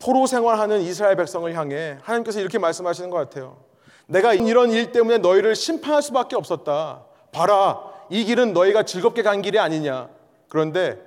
포로 0.01 0.27
생활하는 0.27 0.81
이스라엘 0.81 1.17
백성을 1.17 1.53
향해 1.55 1.99
하나님께서 2.03 2.41
이렇게 2.41 2.59
말씀하시는 2.59 3.11
것 3.11 3.17
같아요. 3.17 3.63
내가 4.07 4.33
이런 4.35 4.71
일 4.71 4.91
때문에 4.93 5.19
너희를 5.19 5.55
심판할 5.55 6.03
수밖에 6.03 6.35
없었다. 6.35 7.05
봐라, 7.31 7.81
이 8.11 8.25
길은 8.25 8.53
너희가 8.53 8.85
즐겁게 8.85 9.23
간 9.23 9.43
길이 9.43 9.59
아니냐. 9.59 10.09
그런데 10.49 10.99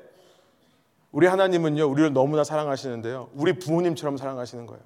우리 1.11 1.27
하나님은요, 1.27 1.89
우리를 1.89 2.13
너무나 2.13 2.43
사랑하시는데요. 2.43 3.29
우리 3.35 3.59
부모님처럼 3.59 4.17
사랑하시는 4.17 4.65
거예요. 4.65 4.81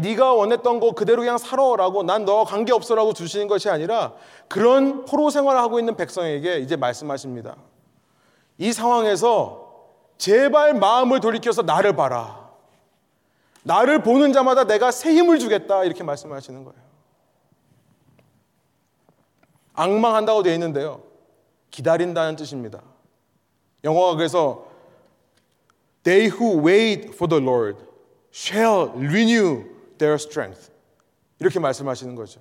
네가 0.00 0.32
원했던 0.34 0.78
거 0.78 0.92
그대로 0.92 1.22
그냥 1.22 1.38
살아라고 1.38 2.04
난 2.04 2.24
너와 2.24 2.44
관계 2.44 2.72
없어라고 2.72 3.14
주시는 3.14 3.48
것이 3.48 3.68
아니라 3.68 4.12
그런 4.46 5.04
포로 5.04 5.30
생활을 5.30 5.60
하고 5.60 5.80
있는 5.80 5.96
백성에게 5.96 6.58
이제 6.58 6.76
말씀하십니다. 6.76 7.56
이 8.58 8.72
상황에서 8.72 9.68
제발 10.16 10.74
마음을 10.74 11.20
돌이켜서 11.20 11.62
나를 11.62 11.96
봐라. 11.96 12.48
나를 13.64 14.02
보는 14.02 14.32
자마다 14.32 14.64
내가 14.64 14.90
새 14.90 15.12
힘을 15.14 15.38
주겠다. 15.38 15.82
이렇게 15.84 16.04
말씀하시는 16.04 16.62
거예요. 16.64 16.87
악망한다고 19.78 20.42
되어 20.42 20.52
있는데요. 20.54 21.02
기다린다는 21.70 22.34
뜻입니다. 22.36 22.82
영어가 23.84 24.16
그래서 24.16 24.66
They 26.02 26.30
who 26.30 26.66
wait 26.66 27.10
for 27.12 27.28
the 27.28 27.42
Lord 27.42 27.78
shall 28.32 28.90
renew 28.94 29.64
their 29.98 30.14
strength. 30.14 30.72
이렇게 31.38 31.60
말씀하시는 31.60 32.14
거죠. 32.14 32.40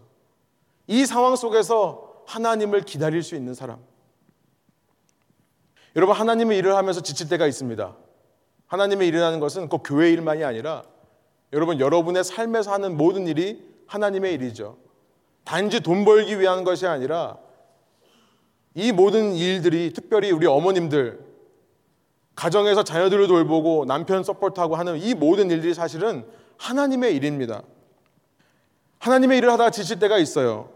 이 0.88 1.06
상황 1.06 1.36
속에서 1.36 2.24
하나님을 2.26 2.82
기다릴 2.82 3.22
수 3.22 3.36
있는 3.36 3.54
사람. 3.54 3.80
여러분, 5.96 6.16
하나님의 6.16 6.58
일을 6.58 6.76
하면서 6.76 7.02
지칠 7.02 7.30
때가 7.30 7.46
있습니다. 7.46 7.96
하나님의 8.68 9.08
일이라는 9.10 9.40
것은 9.40 9.70
꼭 9.70 9.84
교회 9.86 10.12
일만이 10.12 10.44
아니라 10.44 10.84
여러분, 11.54 11.80
여러분의 11.80 12.24
삶에서 12.24 12.72
하는 12.72 12.98
모든 12.98 13.28
일이 13.28 13.64
하나님의 13.88 14.34
일이죠. 14.34 14.78
단지 15.48 15.80
돈 15.80 16.04
벌기 16.04 16.42
위한 16.42 16.66
것이 16.66 16.86
아니라 16.86 17.38
이 18.74 18.92
모든 18.92 19.34
일들이 19.34 19.94
특별히 19.94 20.30
우리 20.30 20.46
어머님들, 20.46 21.26
가정에서 22.36 22.84
자녀들을 22.84 23.28
돌보고 23.28 23.86
남편 23.86 24.26
서포트하고 24.26 24.76
하는 24.76 24.98
이 24.98 25.14
모든 25.14 25.50
일들이 25.50 25.74
사실은 25.74 26.30
하나님의 26.58 27.16
일입니다. 27.16 27.64
하나님의 29.00 29.38
일을 29.38 29.50
하다가 29.54 29.70
지칠 29.70 30.00
때가 30.00 30.18
있어요. 30.18 30.70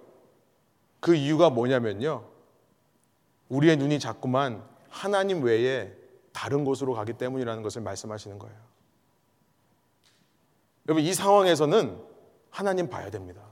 그 1.02 1.16
이유가 1.16 1.50
뭐냐면요. 1.50 2.24
우리의 3.50 3.76
눈이 3.76 4.00
자꾸만 4.00 4.64
하나님 4.88 5.44
외에 5.44 5.92
다른 6.32 6.64
곳으로 6.64 6.94
가기 6.94 7.14
때문이라는 7.14 7.62
것을 7.62 7.82
말씀하시는 7.82 8.40
거예요. 8.40 8.56
여러분, 10.88 11.04
이 11.04 11.14
상황에서는 11.14 12.02
하나님 12.50 12.90
봐야 12.90 13.10
됩니다. 13.10 13.51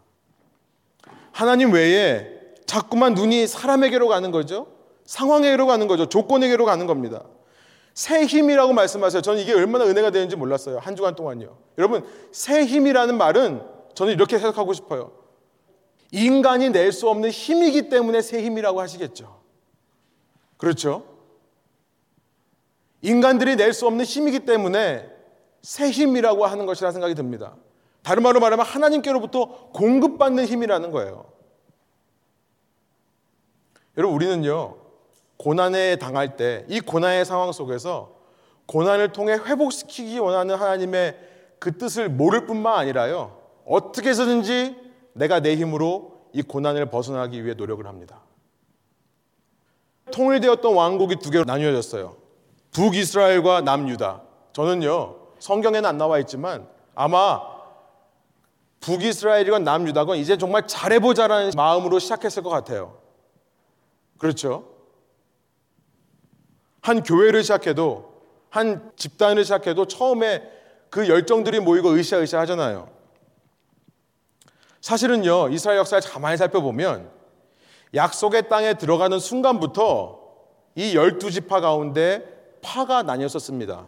하나님 1.40 1.72
외에 1.72 2.28
자꾸만 2.66 3.14
눈이 3.14 3.48
사람에게로 3.48 4.10
가는 4.10 4.30
거죠. 4.30 4.68
상황에게로 5.06 5.68
가는 5.68 5.88
거죠. 5.88 6.08
조건에게로 6.08 6.66
가는 6.66 6.86
겁니다. 6.86 7.24
새 7.94 8.26
힘이라고 8.26 8.74
말씀하세요. 8.74 9.22
저는 9.22 9.42
이게 9.42 9.54
얼마나 9.54 9.86
은혜가 9.86 10.12
되는지 10.12 10.36
몰랐어요. 10.36 10.80
한 10.80 10.98
주간 10.98 11.16
동안요. 11.16 11.58
여러분, 11.78 12.06
새 12.34 12.66
힘이라는 12.66 13.18
말은 13.18 13.62
저는 13.96 14.12
이렇게 14.16 14.36
해석하고 14.36 14.74
싶어요. 14.74 15.14
인간이 16.12 16.72
낼 16.72 16.92
수 16.92 17.08
없는 17.08 17.30
힘이기 17.30 17.88
때문에 17.88 18.22
새 18.22 18.44
힘이라고 18.44 18.82
하시겠죠. 18.82 19.40
그렇죠? 20.58 21.06
인간들이 23.02 23.56
낼 23.56 23.72
수 23.72 23.88
없는 23.88 24.04
힘이기 24.04 24.40
때문에 24.40 25.10
새 25.62 25.90
힘이라고 25.90 26.46
하는 26.46 26.66
것이라 26.66 26.92
생각이 26.92 27.16
듭니다. 27.16 27.56
다른 28.04 28.24
말로 28.24 28.40
말하면 28.40 28.66
하나님께로부터 28.66 29.72
공급받는 29.74 30.46
힘이라는 30.46 30.92
거예요. 30.92 31.26
여러분, 33.98 34.16
우리는요, 34.16 34.78
고난에 35.38 35.98
당할 35.98 36.38
때, 36.38 36.66
이 36.68 36.80
고난의 36.80 37.26
상황 37.26 37.52
속에서 37.52 38.16
고난을 38.66 39.12
통해 39.12 39.34
회복시키기 39.34 40.20
원하는 40.20 40.56
하나님의 40.56 41.18
그 41.60 41.78
뜻을 41.78 42.10
모를 42.10 42.46
뿐만 42.46 42.76
아니라요, 42.76 43.38
어떻게 43.66 44.10
해서든지 44.10 44.76
내가 45.14 45.40
내 45.40 45.56
힘으로 45.56 46.20
이 46.34 46.42
고난을 46.42 46.90
벗어나기 46.90 47.44
위해 47.44 47.56
노력을 47.56 47.86
합니다. 47.86 48.22
통일되었던 50.12 50.74
왕국이 50.74 51.18
두 51.18 51.30
개로 51.30 51.44
나뉘어졌어요. 51.44 52.16
북이스라엘과 52.72 53.62
남유다. 53.62 54.22
저는요, 54.54 55.16
성경에는 55.40 55.88
안 55.88 55.98
나와 55.98 56.20
있지만 56.20 56.68
아마 56.96 57.59
북이스라엘이건 58.82 59.64
남유다건 59.64 60.18
이제 60.18 60.38
정말 60.38 60.68
잘해보자라는 60.68 61.52
마음으로 61.56 62.00
시작했을 62.00 62.44
것 62.44 62.50
같아요. 62.50 62.98
그렇죠? 64.18 64.70
한 66.82 67.04
교회를 67.04 67.44
시작해도, 67.44 68.14
한 68.50 68.92
집단을 68.96 69.44
시작해도 69.44 69.86
처음에 69.86 70.44
그 70.90 71.08
열정들이 71.08 71.60
모이고 71.60 71.94
으쌰으쌰 71.94 72.40
하잖아요. 72.42 72.90
사실은요, 74.82 75.50
이스라엘 75.50 75.80
역사를 75.80 76.02
가만히 76.10 76.38
살펴보면 76.38 77.12
약속의 77.94 78.50
땅에 78.50 78.76
들어가는 78.76 79.20
순간부터 79.20 80.20
이 80.76 80.96
열두 80.96 81.32
지파 81.32 81.60
가운데 81.60 82.24
파가 82.62 83.04
나뉘었었습니다. 83.04 83.88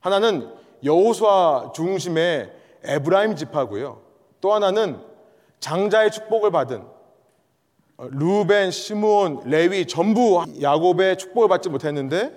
하나는 0.00 0.54
여호수아 0.84 1.72
중심의 1.74 2.57
에브라임 2.84 3.36
지파고요. 3.36 4.00
또 4.40 4.52
하나는 4.52 5.00
장자의 5.60 6.10
축복을 6.10 6.50
받은 6.50 6.84
루벤, 7.98 8.70
시므온, 8.70 9.42
레위 9.46 9.86
전부 9.86 10.44
야곱의 10.60 11.18
축복을 11.18 11.48
받지 11.48 11.68
못했는데 11.68 12.32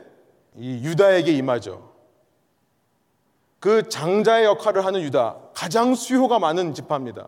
이 0.55 0.83
유다에게 0.83 1.31
임하죠. 1.33 1.91
그 3.59 3.87
장자의 3.87 4.45
역할을 4.45 4.83
하는 4.85 5.01
유다 5.01 5.37
가장 5.53 5.93
수요가 5.93 6.39
많은 6.39 6.73
지파입니다. 6.73 7.27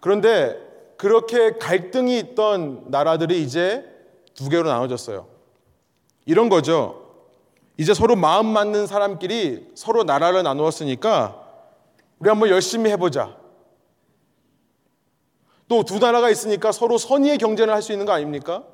그런데 0.00 0.56
그렇게 0.96 1.58
갈등이 1.58 2.18
있던 2.18 2.84
나라들이 2.86 3.42
이제 3.42 3.84
두 4.34 4.48
개로 4.48 4.68
나눠졌어요. 4.68 5.26
이런 6.26 6.48
거죠. 6.48 7.02
이제 7.76 7.92
서로 7.92 8.14
마음 8.14 8.46
맞는 8.46 8.86
사람끼리 8.86 9.72
서로 9.74 10.04
나라를 10.04 10.44
나누었으니까 10.44 11.45
우리 12.18 12.28
한번 12.28 12.48
열심히 12.48 12.90
해보자. 12.90 13.36
또 15.68 15.82
두 15.82 15.98
나라가 15.98 16.30
있으니까 16.30 16.70
서로 16.72 16.96
선의의 16.96 17.38
경쟁을 17.38 17.74
할 17.74 17.82
수 17.82 17.92
있는 17.92 18.06
거 18.06 18.12
아닙니까? 18.12 18.64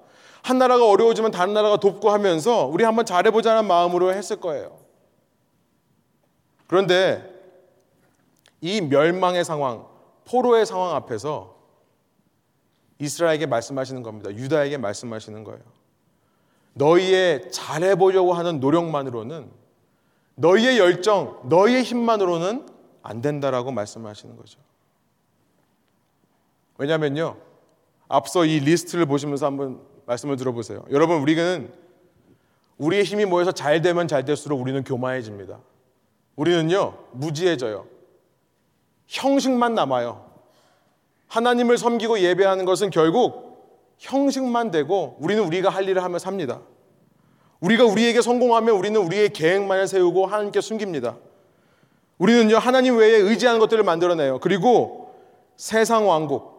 한 0.42 0.58
나라가 0.58 0.86
어려워지면 0.88 1.30
다른 1.30 1.54
나라가 1.54 1.76
돕고 1.78 2.10
하면서 2.10 2.66
우리 2.66 2.84
한번 2.84 3.06
잘해보자는 3.06 3.66
마음으로 3.66 4.12
했을 4.12 4.36
거예요. 4.40 4.78
그런데 6.66 7.28
이 8.60 8.80
멸망의 8.80 9.44
상황, 9.44 9.86
포로의 10.26 10.66
상황 10.66 10.94
앞에서 10.96 11.56
이스라엘에게 12.98 13.46
말씀하시는 13.46 14.02
겁니다. 14.02 14.30
유다에게 14.30 14.76
말씀하시는 14.78 15.44
거예요. 15.44 15.60
너희의 16.74 17.50
잘해보려고 17.50 18.32
하는 18.34 18.60
노력만으로는 18.60 19.50
너희의 20.34 20.78
열정, 20.78 21.40
너희의 21.48 21.82
힘만으로는 21.82 22.66
안 23.02 23.20
된다라고 23.20 23.72
말씀하시는 23.72 24.36
거죠. 24.36 24.58
왜냐면요. 26.78 27.36
앞서 28.08 28.44
이 28.44 28.60
리스트를 28.60 29.06
보시면서 29.06 29.46
한번 29.46 29.80
말씀을 30.06 30.36
들어보세요. 30.36 30.84
여러분, 30.90 31.18
우리는 31.18 31.72
우리의 32.78 33.04
힘이 33.04 33.24
모여서 33.24 33.52
잘 33.52 33.80
되면 33.82 34.08
잘 34.08 34.24
될수록 34.24 34.60
우리는 34.60 34.82
교만해집니다. 34.82 35.60
우리는요, 36.36 36.98
무지해져요. 37.12 37.86
형식만 39.06 39.74
남아요. 39.74 40.30
하나님을 41.28 41.78
섬기고 41.78 42.20
예배하는 42.20 42.64
것은 42.64 42.90
결국 42.90 43.96
형식만 43.98 44.70
되고 44.70 45.16
우리는 45.20 45.42
우리가 45.44 45.70
할 45.70 45.88
일을 45.88 46.02
하며 46.02 46.18
삽니다. 46.18 46.60
우리가 47.60 47.84
우리에게 47.84 48.20
성공하면 48.20 48.74
우리는 48.74 49.00
우리의 49.00 49.30
계획만을 49.30 49.86
세우고 49.86 50.26
하나님께 50.26 50.60
숨깁니다. 50.60 51.16
우리는요, 52.22 52.58
하나님 52.58 52.98
외에 52.98 53.16
의지하는 53.16 53.58
것들을 53.58 53.82
만들어내요. 53.82 54.38
그리고 54.38 55.12
세상 55.56 56.08
왕국, 56.08 56.52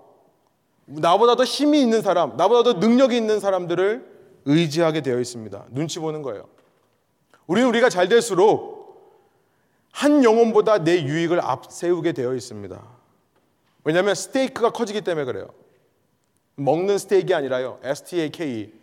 나보다 0.86 1.38
더 1.38 1.46
힘이 1.46 1.80
있는 1.80 2.02
사람, 2.02 2.36
나보다 2.36 2.64
더 2.64 2.80
능력이 2.80 3.16
있는 3.16 3.40
사람들을 3.40 4.06
의지하게 4.44 5.00
되어 5.00 5.22
있습니다. 5.22 5.68
눈치 5.70 6.00
보는 6.00 6.22
거예요. 6.22 6.44
우리는 7.48 7.70
우리가 7.70 7.88
잘 7.88 8.10
될수록 8.10 8.84
한 9.94 10.26
영혼보다 10.26 10.80
내 10.80 11.02
유익을 11.02 11.40
앞세우게 11.40 12.12
되어 12.12 12.36
있습니다. 12.36 12.84
왜냐하면 13.86 14.16
스테이크가 14.16 14.72
커지기 14.72 15.00
때문에 15.00 15.24
그래요. 15.24 15.48
먹는 16.56 16.98
스테이크가 16.98 17.38
아니라요. 17.38 17.80
S-T-A-K. 17.84 18.74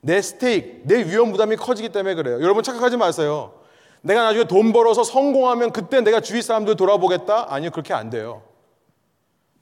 내 0.00 0.22
스테이크, 0.22 0.80
내 0.84 1.04
위험 1.04 1.30
부담이 1.32 1.56
커지기 1.56 1.90
때문에 1.90 2.14
그래요. 2.14 2.40
여러분 2.40 2.62
착각하지 2.62 2.96
마세요. 2.96 3.52
내가 4.06 4.22
나중에 4.22 4.44
돈 4.44 4.72
벌어서 4.72 5.02
성공하면 5.02 5.72
그때 5.72 6.00
내가 6.00 6.20
주위 6.20 6.40
사람들 6.40 6.76
돌아보겠다? 6.76 7.52
아니요, 7.52 7.70
그렇게 7.70 7.92
안 7.92 8.08
돼요. 8.08 8.42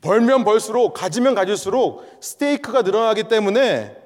벌면 0.03 0.45
벌수록, 0.45 0.92
가지면 0.92 1.34
가질수록 1.34 2.05
스테이크가 2.20 2.82
늘어나기 2.82 3.24
때문에 3.24 3.97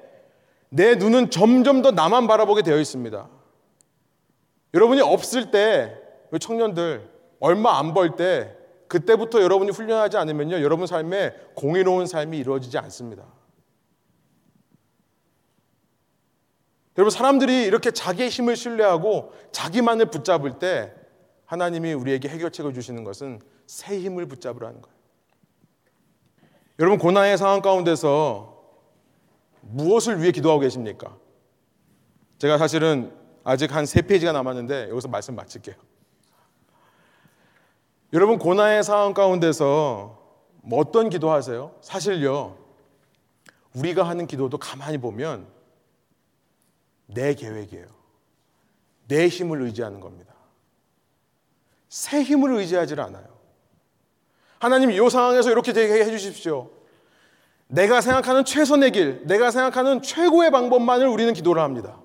내 0.69 0.95
눈은 0.95 1.29
점점 1.29 1.81
더 1.81 1.91
나만 1.91 2.27
바라보게 2.27 2.61
되어 2.61 2.77
있습니다. 2.79 3.27
여러분이 4.73 5.01
없을 5.01 5.51
때, 5.51 5.97
청년들, 6.39 7.09
얼마 7.41 7.77
안 7.77 7.93
벌 7.93 8.15
때, 8.15 8.55
그때부터 8.87 9.41
여러분이 9.41 9.71
훈련하지 9.71 10.15
않으면요, 10.17 10.61
여러분 10.61 10.87
삶에 10.87 11.33
공의로운 11.55 12.07
삶이 12.07 12.37
이루어지지 12.37 12.77
않습니다. 12.77 13.23
여러분, 16.97 17.11
사람들이 17.11 17.63
이렇게 17.63 17.91
자기의 17.91 18.29
힘을 18.29 18.55
신뢰하고 18.55 19.33
자기만을 19.51 20.07
붙잡을 20.07 20.59
때 20.59 20.93
하나님이 21.45 21.93
우리에게 21.93 22.27
해결책을 22.29 22.73
주시는 22.73 23.03
것은 23.03 23.39
새 23.65 23.99
힘을 23.99 24.25
붙잡으라는 24.27 24.81
거예요. 24.81 24.99
여러분 26.79 26.97
고난의 26.97 27.37
상황 27.37 27.61
가운데서 27.61 28.57
무엇을 29.61 30.21
위해 30.21 30.31
기도하고 30.31 30.61
계십니까? 30.61 31.17
제가 32.37 32.57
사실은 32.57 33.13
아직 33.43 33.73
한 33.75 33.85
세 33.85 34.01
페이지가 34.01 34.31
남았는데 34.31 34.89
여기서 34.89 35.07
말씀 35.07 35.35
마칠게요. 35.35 35.75
여러분 38.13 38.37
고난의 38.39 38.83
상황 38.83 39.13
가운데서 39.13 40.17
뭐 40.61 40.79
어떤 40.79 41.09
기도 41.09 41.31
하세요? 41.31 41.75
사실요, 41.81 42.57
우리가 43.75 44.03
하는 44.03 44.25
기도도 44.25 44.57
가만히 44.57 44.97
보면 44.97 45.47
내 47.13 47.33
계획이에요. 47.33 47.87
내 49.07 49.27
힘을 49.27 49.61
의지하는 49.63 49.99
겁니다. 49.99 50.33
새 51.87 52.21
힘을 52.21 52.55
의지하지 52.55 52.93
않아요. 52.93 53.27
하나님 54.59 54.91
이 54.91 55.09
상황에서 55.09 55.49
이렇게 55.49 55.73
되게 55.73 55.93
해 55.93 56.05
주십시오. 56.05 56.69
내가 57.67 58.01
생각하는 58.01 58.45
최선의 58.45 58.91
길, 58.91 59.21
내가 59.25 59.51
생각하는 59.51 60.01
최고의 60.01 60.51
방법만을 60.51 61.07
우리는 61.07 61.33
기도를 61.33 61.61
합니다. 61.61 61.99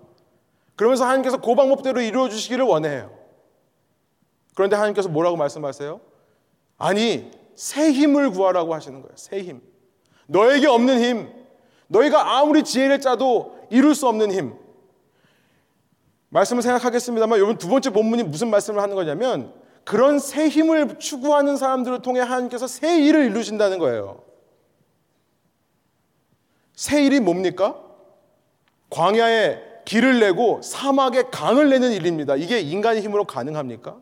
그러면서 0.76 1.05
하나님께서 1.05 1.38
그 1.38 1.55
방법대로 1.55 2.00
이루어 2.00 2.28
주시기를 2.28 2.64
원해요. 2.64 3.16
그런데 4.55 4.76
하나님께서 4.76 5.09
뭐라고 5.09 5.36
말씀하세요? 5.36 6.00
아니, 6.78 7.30
새 7.55 7.92
힘을 7.92 8.30
구하라고 8.30 8.74
하시는 8.74 9.00
거예요. 9.00 9.14
새 9.16 9.42
힘. 9.42 9.62
너에게 10.26 10.66
없는 10.66 11.02
힘. 11.02 11.32
너희가 11.88 12.38
아무리 12.38 12.62
지혜를 12.62 13.00
짜도 13.00 13.66
이룰 13.70 13.94
수 13.94 14.09
없는 14.09 14.32
힘. 14.32 14.64
말씀을 16.35 16.62
생각하겠습니다만 16.62 17.39
여러분 17.39 17.59
두 17.59 17.68
번째 17.68 17.91
본문이 17.91 18.24
무슨 18.24 18.51
말씀을 18.51 18.82
하는 18.82 18.97
거냐면 18.97 19.53
그런 19.85 20.18
새 20.18 20.49
힘을 20.49 20.99
추구하는 20.99 21.57
사람들을 21.57 22.03
통해 22.03 22.20
하나님께서 22.20 22.66
새 22.66 23.01
일을 23.01 23.26
이루신다는 23.26 23.78
거예요. 23.78 24.22
새 26.74 27.05
일이 27.05 27.20
뭡니까? 27.20 27.80
광야에 28.91 29.61
길을 29.85 30.18
내고 30.18 30.61
사막에 30.62 31.24
강을 31.30 31.70
내는 31.70 31.93
일입니다. 31.93 32.35
이게 32.35 32.59
인간의 32.61 33.03
힘으로 33.03 33.24
가능합니까? 33.26 33.99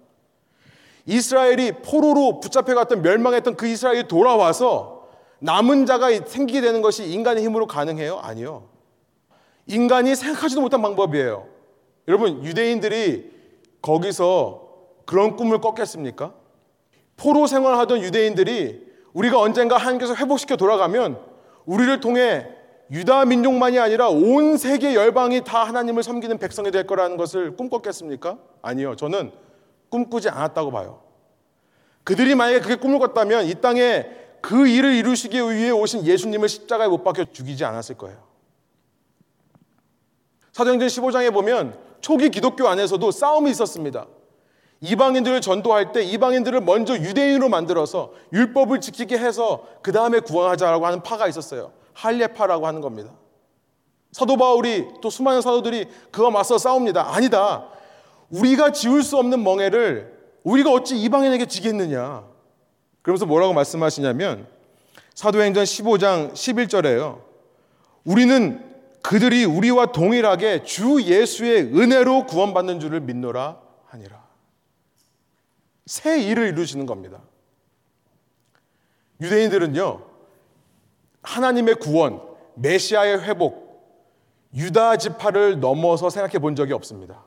이스라엘이 1.04 1.82
포로로 1.82 2.40
붙잡혀갔던 2.40 3.02
멸망했던 3.02 3.56
그 3.56 3.66
이스라엘이 3.66 4.08
돌아와서 4.08 5.08
남은 5.40 5.84
자가 5.84 6.08
생기게 6.24 6.62
되는 6.62 6.80
것이 6.80 7.04
인간의 7.04 7.44
힘으로 7.44 7.66
가능해요? 7.66 8.20
아니요. 8.22 8.68
인간이 9.66 10.14
생각하지도 10.14 10.62
못한 10.62 10.80
방법이에요. 10.80 11.52
여러분, 12.08 12.44
유대인들이 12.44 13.30
거기서 13.80 14.68
그런 15.06 15.36
꿈을 15.36 15.60
꿨겠습니까? 15.60 16.34
포로 17.16 17.46
생활하던 17.46 18.02
유대인들이 18.02 18.92
우리가 19.12 19.38
언젠가 19.38 19.76
하나님께서 19.76 20.14
회복시켜 20.14 20.56
돌아가면 20.56 21.20
우리를 21.66 22.00
통해 22.00 22.48
유다 22.90 23.24
민족만이 23.26 23.78
아니라 23.78 24.08
온 24.08 24.56
세계 24.56 24.94
열방이 24.94 25.44
다 25.44 25.64
하나님을 25.64 26.02
섬기는 26.02 26.38
백성이 26.38 26.70
될 26.70 26.86
거라는 26.86 27.16
것을 27.16 27.56
꿈꿨겠습니까? 27.56 28.38
아니요. 28.60 28.96
저는 28.96 29.32
꿈꾸지 29.88 30.28
않았다고 30.28 30.70
봐요. 30.70 31.02
그들이 32.04 32.34
만약에 32.34 32.60
그게 32.60 32.74
꿈을 32.74 32.98
꿨다면 32.98 33.46
이 33.46 33.54
땅에 33.54 34.06
그 34.40 34.66
일을 34.66 34.94
이루시기 34.94 35.38
위해 35.38 35.70
오신 35.70 36.04
예수님을 36.04 36.48
십자가에 36.48 36.88
못 36.88 37.04
박혀 37.04 37.24
죽이지 37.24 37.64
않았을 37.64 37.96
거예요. 37.96 38.18
사도행전 40.52 40.88
15장에 40.88 41.32
보면 41.32 41.78
초기 42.02 42.28
기독교 42.28 42.68
안에서도 42.68 43.10
싸움이 43.10 43.50
있었습니다. 43.52 44.06
이방인들을 44.82 45.40
전도할 45.40 45.92
때 45.92 46.02
이방인들을 46.02 46.60
먼저 46.60 46.96
유대인으로 46.96 47.48
만들어서 47.48 48.12
율법을 48.32 48.80
지키게 48.80 49.16
해서 49.16 49.64
그 49.80 49.92
다음에 49.92 50.18
구원하자라고 50.18 50.84
하는 50.84 51.02
파가 51.02 51.28
있었어요. 51.28 51.72
할례파라고 51.94 52.66
하는 52.66 52.80
겁니다. 52.80 53.12
사도 54.10 54.36
바울이 54.36 54.88
또 55.00 55.08
수많은 55.08 55.40
사도들이 55.40 55.86
그와 56.10 56.30
맞서 56.30 56.58
싸웁니다. 56.58 57.14
아니다. 57.14 57.68
우리가 58.30 58.72
지울 58.72 59.02
수 59.02 59.16
없는 59.18 59.42
멍해를 59.42 60.12
우리가 60.42 60.70
어찌 60.72 61.00
이방인에게 61.00 61.46
지겠느냐. 61.46 62.24
그러면서 63.02 63.24
뭐라고 63.24 63.52
말씀하시냐면 63.52 64.48
사도행전 65.14 65.62
15장 65.64 66.32
11절에요. 66.32 67.20
우리는 68.04 68.71
그들이 69.02 69.44
우리와 69.44 69.86
동일하게 69.86 70.62
주 70.62 71.02
예수의 71.02 71.76
은혜로 71.76 72.26
구원받는 72.26 72.80
줄을 72.80 73.00
믿노라 73.00 73.60
하니라. 73.86 74.22
새 75.86 76.22
일을 76.22 76.48
이루시는 76.48 76.86
겁니다. 76.86 77.20
유대인들은요, 79.20 80.02
하나님의 81.22 81.76
구원, 81.76 82.22
메시아의 82.54 83.22
회복, 83.24 83.62
유다 84.54 84.96
지파를 84.96 85.60
넘어서 85.60 86.10
생각해 86.10 86.38
본 86.38 86.54
적이 86.54 86.72
없습니다. 86.74 87.24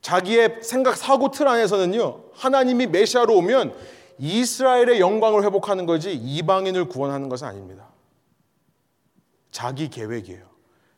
자기의 0.00 0.58
생각 0.62 0.96
사고 0.96 1.30
틀 1.30 1.46
안에서는요, 1.46 2.24
하나님이 2.34 2.86
메시아로 2.86 3.36
오면 3.36 3.74
이스라엘의 4.18 5.00
영광을 5.00 5.44
회복하는 5.44 5.86
거지 5.86 6.12
이방인을 6.12 6.86
구원하는 6.88 7.28
것은 7.28 7.46
아닙니다. 7.46 7.91
자기 9.52 9.88
계획이에요. 9.88 10.50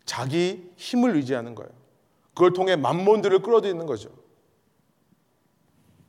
자기 0.06 0.70
힘을 0.76 1.16
의지하는 1.16 1.54
거예요. 1.54 1.70
그걸 2.32 2.52
통해 2.52 2.76
맘몬들을 2.76 3.40
끌어들이는 3.40 3.84
거죠. 3.84 4.10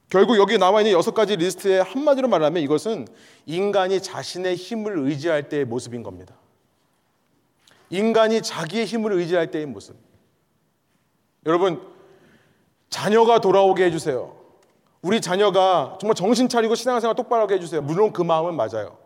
결국 0.10 0.38
여기 0.38 0.58
나와 0.58 0.82
있는 0.82 0.93
여섯 0.93 1.14
가지 1.14 1.36
리스트에 1.36 1.80
한마디로 1.80 2.28
말하면 2.28 2.64
이것은 2.64 3.08
인간이 3.46 4.02
자신의 4.02 4.56
힘을 4.56 5.00
의지할 5.00 5.50
때의 5.50 5.66
모습인 5.66 6.04
겁니다. 6.04 6.36
인간이 7.89 8.41
자기의 8.41 8.86
힘을 8.86 9.12
의지할 9.14 9.52
때의 9.52 9.66
모습. 9.66 9.96
여러분, 11.46 11.82
자녀가 12.89 13.39
돌아오게 13.39 13.86
해주세요. 13.86 14.36
우리 15.02 15.22
자녀가 15.22 15.98
정말 16.00 16.16
정신 16.16 16.50
차리고 16.50 16.76
신앙생활 16.76 17.16
똑바로 17.16 17.43
하게 17.43 17.56
해주세요. 17.56 17.82
물론 17.82 18.12
그 18.12 18.22
마음은 18.22 18.56
맞아요. 18.56 18.98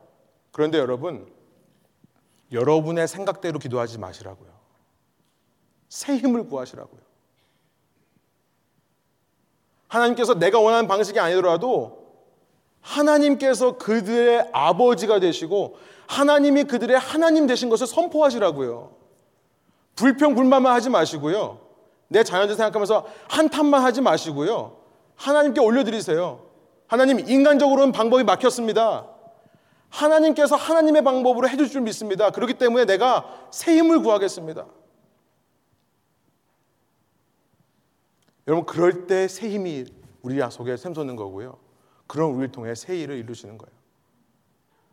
그런데 0.51 0.77
여러분, 0.77 1.27
여러분의 2.51 3.07
생각대로 3.07 3.59
기도하지 3.59 3.99
마시라고요. 3.99 4.49
새 5.87 6.17
힘을 6.17 6.47
구하시라고요. 6.47 6.99
하나님께서 9.87 10.35
내가 10.35 10.59
원하는 10.59 10.87
방식이 10.87 11.19
아니더라도 11.19 11.99
하나님께서 12.81 13.77
그들의 13.77 14.49
아버지가 14.53 15.19
되시고 15.19 15.77
하나님이 16.07 16.63
그들의 16.63 16.97
하나님 16.97 17.47
되신 17.47 17.69
것을 17.69 17.87
선포하시라고요. 17.87 18.95
불평, 19.95 20.35
불만만 20.35 20.73
하지 20.73 20.89
마시고요. 20.89 21.59
내 22.07 22.23
자녀들 22.23 22.55
생각하면서 22.55 23.05
한탄만 23.27 23.83
하지 23.83 24.01
마시고요. 24.01 24.77
하나님께 25.15 25.59
올려드리세요. 25.59 26.45
하나님, 26.87 27.19
인간적으로는 27.19 27.91
방법이 27.91 28.23
막혔습니다. 28.23 29.07
하나님께서 29.89 30.55
하나님의 30.55 31.03
방법으로 31.03 31.49
해줄 31.49 31.67
줄 31.69 31.81
믿습니다. 31.81 32.29
그렇기 32.29 32.55
때문에 32.55 32.85
내가 32.85 33.47
새 33.51 33.75
힘을 33.77 34.01
구하겠습니다. 34.01 34.67
여러분 38.47 38.65
그럴 38.65 39.07
때 39.07 39.27
새 39.27 39.49
힘이 39.49 39.85
우리 40.21 40.39
속에 40.49 40.77
샘솟는 40.77 41.15
거고요. 41.15 41.59
그런 42.07 42.31
우리를 42.31 42.51
통해 42.51 42.73
새 42.75 42.97
일을 42.99 43.17
이루시는 43.17 43.57
거예요. 43.57 43.71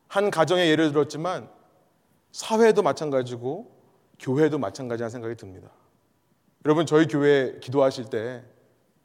한 0.09 0.31
가정의 0.31 0.71
예를 0.71 0.93
들었지만 0.93 1.49
사회도 2.33 2.83
마찬가지고 2.83 3.75
교회도 4.19 4.59
마찬가지라는 4.59 5.11
생각이 5.11 5.35
듭니다. 5.37 5.71
여러분 6.65 6.85
저희 6.87 7.07
교회 7.07 7.59
기도하실 7.61 8.11
때 8.11 8.57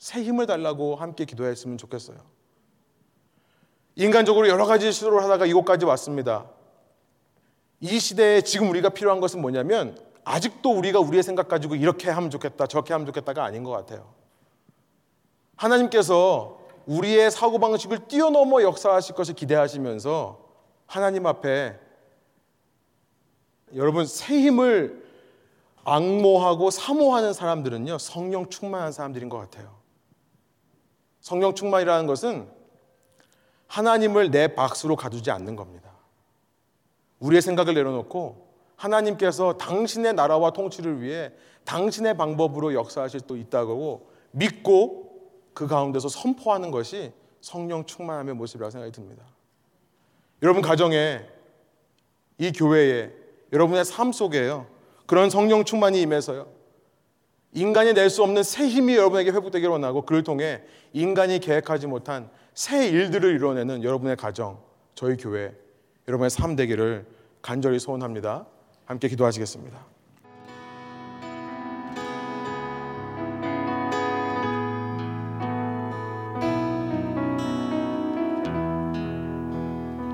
새 0.01 0.23
힘을 0.23 0.47
달라고 0.47 0.95
함께 0.95 1.25
기도했으면 1.25 1.77
좋겠어요. 1.77 2.17
인간적으로 3.95 4.47
여러 4.47 4.65
가지 4.65 4.91
시도를 4.91 5.21
하다가 5.23 5.45
이곳까지 5.45 5.85
왔습니다. 5.85 6.49
이 7.79 7.99
시대에 7.99 8.41
지금 8.41 8.69
우리가 8.69 8.89
필요한 8.89 9.19
것은 9.19 9.41
뭐냐면 9.41 9.97
아직도 10.23 10.71
우리가 10.71 10.99
우리의 10.99 11.23
생각 11.23 11.47
가지고 11.47 11.75
이렇게 11.75 12.09
하면 12.09 12.29
좋겠다, 12.29 12.67
저렇게 12.67 12.93
하면 12.93 13.05
좋겠다가 13.07 13.43
아닌 13.43 13.63
것 13.63 13.71
같아요. 13.71 14.13
하나님께서 15.55 16.59
우리의 16.85 17.31
사고방식을 17.31 18.07
뛰어넘어 18.07 18.61
역사하실 18.61 19.15
것을 19.15 19.35
기대하시면서 19.35 20.39
하나님 20.85 21.25
앞에 21.25 21.79
여러분 23.75 24.05
새 24.05 24.39
힘을 24.41 25.01
악모하고 25.83 26.69
사모하는 26.69 27.33
사람들은요 27.33 27.97
성령 27.97 28.49
충만한 28.49 28.91
사람들인 28.91 29.29
것 29.29 29.37
같아요. 29.37 29.75
성령 31.19 31.55
충만이라는 31.55 32.07
것은 32.07 32.60
하나님을 33.71 34.31
내 34.31 34.49
박수로 34.49 34.97
가두지 34.97 35.31
않는 35.31 35.55
겁니다. 35.55 35.91
우리의 37.19 37.41
생각을 37.41 37.73
내려놓고 37.73 38.49
하나님께서 38.75 39.57
당신의 39.57 40.13
나라와 40.13 40.51
통치를 40.51 41.01
위해 41.01 41.31
당신의 41.63 42.17
방법으로 42.17 42.73
역사하실 42.73 43.21
수 43.21 43.37
있다고 43.37 44.09
믿고 44.31 45.31
그 45.53 45.67
가운데서 45.67 46.09
선포하는 46.09 46.69
것이 46.69 47.13
성령 47.39 47.85
충만함의 47.85 48.35
모습이라고 48.35 48.71
생각이 48.71 48.91
듭니다. 48.91 49.23
여러분 50.43 50.61
가정에 50.61 51.21
이 52.39 52.51
교회에 52.51 53.11
여러분의 53.53 53.85
삶 53.85 54.11
속에요. 54.11 54.67
그런 55.05 55.29
성령 55.29 55.63
충만이 55.63 56.01
임해서요. 56.01 56.47
인간이 57.53 57.93
낼 57.93 58.09
수 58.09 58.21
없는 58.23 58.43
새 58.43 58.67
힘이 58.67 58.95
여러분에게 58.97 59.31
회복되기를 59.31 59.71
원하고 59.71 60.01
그를 60.01 60.23
통해 60.23 60.61
인간이 60.91 61.39
계획하지 61.39 61.87
못한 61.87 62.29
새 62.53 62.89
일들을 62.89 63.35
이뤄내는 63.35 63.83
여러분의 63.83 64.17
가정, 64.17 64.59
저희 64.93 65.15
교회 65.15 65.53
여러분의 66.07 66.29
삶 66.29 66.55
되기를 66.55 67.05
간절히 67.41 67.79
소원합니다. 67.79 68.45
함께 68.85 69.07
기도하시겠습니다. 69.07 69.79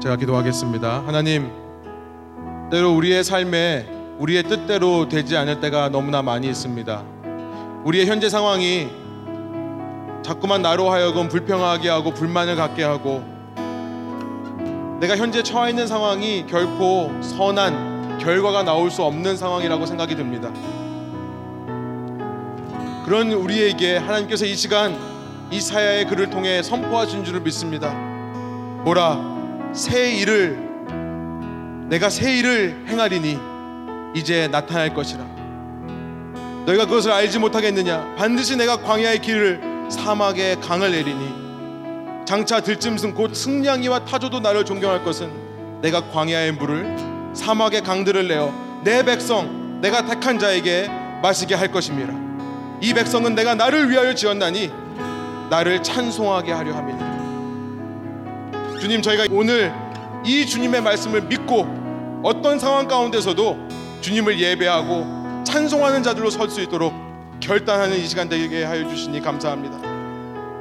제가 0.01 0.15
기도하겠습니다. 0.15 1.07
하나님, 1.07 1.49
때로 2.71 2.95
우리의 2.95 3.23
삶에 3.23 4.15
우리의 4.19 4.43
뜻대로 4.43 5.09
되지 5.09 5.35
않을 5.35 5.59
때가 5.59 5.89
너무나 5.89 6.21
많이 6.21 6.47
있습니다. 6.47 7.03
우리의 7.83 8.05
현재 8.05 8.29
상황이 8.29 9.06
자꾸만 10.27 10.61
나로 10.61 10.89
하여금 10.89 11.29
불평하게 11.29 11.87
하고 11.87 12.13
불만을 12.13 12.57
갖게 12.57 12.83
하고 12.83 13.23
내가 14.99 15.15
현재 15.15 15.41
처해 15.41 15.69
있는 15.69 15.87
상황이 15.87 16.45
결코 16.45 17.13
선한 17.21 18.17
결과가 18.19 18.63
나올 18.63 18.91
수 18.91 19.03
없는 19.03 19.37
상황이라고 19.37 19.85
생각이 19.85 20.17
듭니다. 20.17 20.51
그런 23.05 23.31
우리에게 23.31 23.95
하나님께서 23.95 24.43
이 24.43 24.53
시간 24.57 24.99
이사야의 25.49 26.07
글을 26.07 26.29
통해 26.29 26.61
선포하신 26.61 27.23
줄을 27.23 27.39
믿습니다. 27.39 27.95
보라 28.83 29.71
새 29.71 30.11
일을 30.11 30.57
내가 31.87 32.09
새 32.09 32.37
일을 32.37 32.83
행하리니 32.89 33.39
이제 34.13 34.49
나타날 34.49 34.93
것이라. 34.93 35.23
너희가 36.65 36.85
그것을 36.85 37.13
알지 37.13 37.39
못하겠느냐? 37.39 38.15
반드시 38.17 38.57
내가 38.57 38.75
광야의 38.75 39.21
길을 39.21 39.66
사막에 39.89 40.55
강을 40.55 40.91
내리니 40.91 41.47
장차 42.25 42.59
들짐승 42.59 43.13
곧 43.13 43.33
승냥이와 43.33 44.05
타조도 44.05 44.41
나를 44.41 44.65
존경할 44.65 45.03
것은 45.03 45.31
내가 45.81 46.09
광야의 46.09 46.53
물을 46.53 46.95
사막의 47.33 47.83
강들을 47.83 48.27
내어 48.27 48.53
내 48.83 49.03
백성 49.03 49.79
내가 49.81 50.05
택한 50.05 50.37
자에게 50.39 50.89
마시게 51.21 51.55
할 51.55 51.71
것임이라. 51.71 52.13
이 52.81 52.93
백성은 52.93 53.33
내가 53.35 53.55
나를 53.55 53.89
위하여 53.89 54.13
지었나니 54.13 54.71
나를 55.49 55.81
찬송하게 55.81 56.51
하려 56.51 56.73
함이니라. 56.75 57.07
주님 58.79 59.01
저희가 59.01 59.25
오늘 59.31 59.73
이 60.25 60.45
주님의 60.45 60.81
말씀을 60.81 61.21
믿고 61.23 62.21
어떤 62.23 62.59
상황 62.59 62.87
가운데서도 62.87 63.67
주님을 64.01 64.39
예배하고 64.39 65.43
찬송하는 65.45 66.03
자들로 66.03 66.29
설 66.29 66.49
수 66.49 66.61
있도록 66.61 66.93
결단하는 67.39 67.97
이 67.97 68.07
시간 68.07 68.29
되게 68.29 68.63
하여 68.63 68.87
주시니 68.87 69.21
감사합니다. 69.21 69.77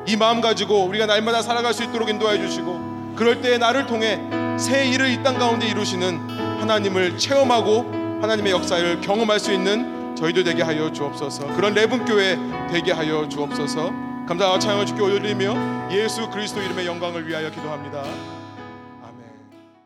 이 0.06 0.16
마음 0.16 0.40
가지고 0.40 0.84
우리가 0.84 1.06
날마다 1.06 1.42
살아갈 1.42 1.74
수 1.74 1.82
있도록 1.84 2.08
인도하여 2.08 2.38
주시고 2.38 3.14
그럴 3.16 3.40
때에 3.40 3.58
나를 3.58 3.86
통해 3.86 4.20
새 4.58 4.86
일을 4.88 5.10
이 5.10 5.22
땅 5.22 5.38
가운데 5.38 5.66
이루시는 5.66 6.18
하나님을 6.60 7.18
체험하고 7.18 8.18
하나님의 8.22 8.52
역사를 8.52 9.00
경험할 9.00 9.40
수 9.40 9.52
있는 9.52 10.14
저희도 10.16 10.44
되게 10.44 10.62
하여 10.62 10.90
주옵소서. 10.92 11.48
그런 11.56 11.74
레븐 11.74 12.04
교회 12.04 12.38
되게 12.70 12.92
하여 12.92 13.28
주옵소서. 13.28 13.92
감사와 14.26 14.58
찬양을 14.58 14.86
주께 14.86 15.02
올리며 15.02 15.90
예수 15.92 16.28
그리스도 16.30 16.62
이름의 16.62 16.86
영광을 16.86 17.26
위하여 17.28 17.50
기도합니다. 17.50 18.02